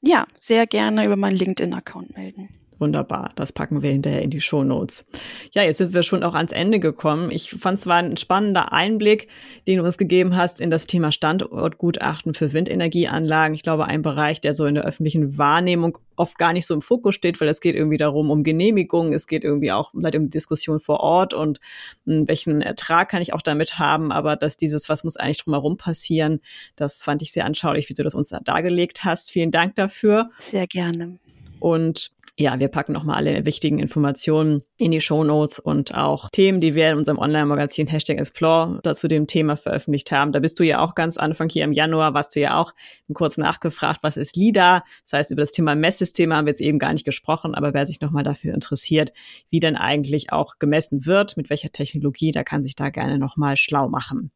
Ja, 0.01 0.25
sehr 0.39 0.65
gerne 0.65 1.05
über 1.05 1.17
meinen 1.17 1.35
LinkedIn-Account 1.35 2.17
melden. 2.17 2.49
Wunderbar, 2.81 3.31
das 3.35 3.53
packen 3.53 3.83
wir 3.83 3.91
hinterher 3.91 4.23
in 4.23 4.31
die 4.31 4.41
Show 4.41 4.63
Notes. 4.63 5.05
Ja, 5.51 5.61
jetzt 5.61 5.77
sind 5.77 5.93
wir 5.93 6.01
schon 6.01 6.23
auch 6.23 6.33
ans 6.33 6.51
Ende 6.51 6.79
gekommen. 6.79 7.29
Ich 7.29 7.51
fand 7.51 7.77
es 7.77 7.85
war 7.85 7.97
ein 7.97 8.17
spannender 8.17 8.73
Einblick, 8.73 9.27
den 9.67 9.77
du 9.77 9.83
uns 9.83 9.99
gegeben 9.99 10.35
hast 10.35 10.59
in 10.59 10.71
das 10.71 10.87
Thema 10.87 11.11
Standortgutachten 11.11 12.33
für 12.33 12.53
Windenergieanlagen. 12.53 13.53
Ich 13.53 13.61
glaube, 13.61 13.85
ein 13.85 14.01
Bereich, 14.01 14.41
der 14.41 14.55
so 14.55 14.65
in 14.65 14.73
der 14.73 14.83
öffentlichen 14.83 15.37
Wahrnehmung 15.37 15.99
oft 16.15 16.39
gar 16.39 16.53
nicht 16.53 16.65
so 16.65 16.73
im 16.73 16.81
Fokus 16.81 17.13
steht, 17.13 17.39
weil 17.39 17.49
es 17.49 17.61
geht 17.61 17.75
irgendwie 17.75 17.97
darum, 17.97 18.31
um 18.31 18.43
Genehmigung, 18.43 19.13
es 19.13 19.27
geht 19.27 19.43
irgendwie 19.43 19.71
auch 19.71 19.93
um 19.93 20.01
die 20.01 20.29
Diskussion 20.29 20.79
vor 20.79 21.01
Ort 21.01 21.35
und 21.35 21.59
hm, 22.05 22.27
welchen 22.27 22.63
Ertrag 22.63 23.09
kann 23.09 23.21
ich 23.21 23.33
auch 23.33 23.43
damit 23.43 23.77
haben, 23.77 24.11
aber 24.11 24.35
dass 24.35 24.57
dieses, 24.57 24.89
was 24.89 25.03
muss 25.03 25.17
eigentlich 25.17 25.37
drumherum 25.37 25.77
passieren, 25.77 26.41
das 26.75 27.03
fand 27.03 27.21
ich 27.21 27.31
sehr 27.31 27.45
anschaulich, 27.45 27.89
wie 27.89 27.93
du 27.93 28.01
das 28.01 28.15
uns 28.15 28.29
da 28.29 28.39
dargelegt 28.39 29.03
hast. 29.03 29.29
Vielen 29.29 29.51
Dank 29.51 29.75
dafür. 29.75 30.31
Sehr 30.39 30.65
gerne. 30.65 31.19
Und 31.59 32.11
ja, 32.37 32.59
wir 32.59 32.69
packen 32.69 32.93
nochmal 32.93 33.17
alle 33.17 33.45
wichtigen 33.45 33.79
Informationen 33.79 34.63
in 34.77 34.91
die 34.91 35.01
Show 35.01 35.23
Notes 35.23 35.59
und 35.59 35.93
auch 35.93 36.29
Themen, 36.29 36.61
die 36.61 36.75
wir 36.75 36.89
in 36.89 36.97
unserem 36.97 37.17
Online-Magazin 37.17 37.87
Hashtag 37.87 38.17
Explore 38.17 38.79
dazu 38.83 39.07
dem 39.07 39.27
Thema 39.27 39.57
veröffentlicht 39.57 40.11
haben. 40.11 40.31
Da 40.31 40.39
bist 40.39 40.59
du 40.59 40.63
ja 40.63 40.79
auch 40.79 40.95
ganz 40.95 41.17
Anfang 41.17 41.49
hier 41.49 41.63
im 41.63 41.71
Januar, 41.71 42.13
warst 42.13 42.35
du 42.35 42.39
ja 42.39 42.59
auch 42.59 42.73
kurz 43.13 43.37
nachgefragt, 43.37 43.99
was 44.01 44.17
ist 44.17 44.35
LIDA? 44.35 44.83
Das 45.03 45.13
heißt, 45.13 45.31
über 45.31 45.41
das 45.41 45.51
Thema 45.51 45.75
Messsysteme 45.75 46.35
haben 46.35 46.45
wir 46.45 46.51
jetzt 46.51 46.61
eben 46.61 46.79
gar 46.79 46.93
nicht 46.93 47.05
gesprochen, 47.05 47.53
aber 47.53 47.73
wer 47.73 47.85
sich 47.85 48.01
nochmal 48.01 48.23
dafür 48.23 48.53
interessiert, 48.53 49.13
wie 49.49 49.59
denn 49.59 49.75
eigentlich 49.75 50.31
auch 50.31 50.57
gemessen 50.59 51.05
wird, 51.05 51.37
mit 51.37 51.49
welcher 51.49 51.71
Technologie, 51.71 52.31
da 52.31 52.43
kann 52.43 52.63
sich 52.63 52.75
da 52.75 52.89
gerne 52.89 53.19
nochmal 53.19 53.57
schlau 53.57 53.89
machen 53.89 54.31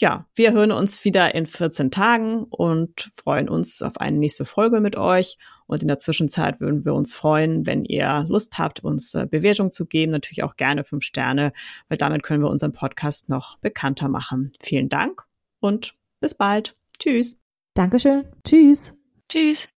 ja, 0.00 0.26
wir 0.36 0.52
hören 0.52 0.70
uns 0.70 1.04
wieder 1.04 1.34
in 1.34 1.46
14 1.46 1.90
Tagen 1.90 2.44
und 2.44 3.10
freuen 3.16 3.48
uns 3.48 3.82
auf 3.82 3.98
eine 3.98 4.16
nächste 4.16 4.44
Folge 4.44 4.80
mit 4.80 4.96
euch. 4.96 5.38
Und 5.68 5.82
in 5.82 5.88
der 5.88 6.00
Zwischenzeit 6.00 6.60
würden 6.60 6.84
wir 6.84 6.94
uns 6.94 7.14
freuen, 7.14 7.64
wenn 7.66 7.84
ihr 7.84 8.26
Lust 8.28 8.58
habt, 8.58 8.82
uns 8.82 9.14
äh, 9.14 9.26
Bewertung 9.30 9.70
zu 9.70 9.86
geben. 9.86 10.10
Natürlich 10.10 10.42
auch 10.42 10.56
gerne 10.56 10.82
fünf 10.82 11.04
Sterne, 11.04 11.52
weil 11.88 11.98
damit 11.98 12.24
können 12.24 12.42
wir 12.42 12.50
unseren 12.50 12.72
Podcast 12.72 13.28
noch 13.28 13.58
bekannter 13.58 14.08
machen. 14.08 14.50
Vielen 14.60 14.88
Dank 14.88 15.22
und 15.60 15.94
bis 16.20 16.34
bald. 16.34 16.74
Tschüss. 16.98 17.38
Dankeschön. 17.74 18.24
Tschüss. 18.44 18.94
Tschüss. 19.28 19.68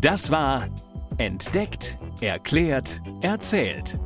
Das 0.00 0.30
war 0.30 0.66
Entdeckt, 1.18 1.98
Erklärt, 2.22 3.02
Erzählt 3.20 3.98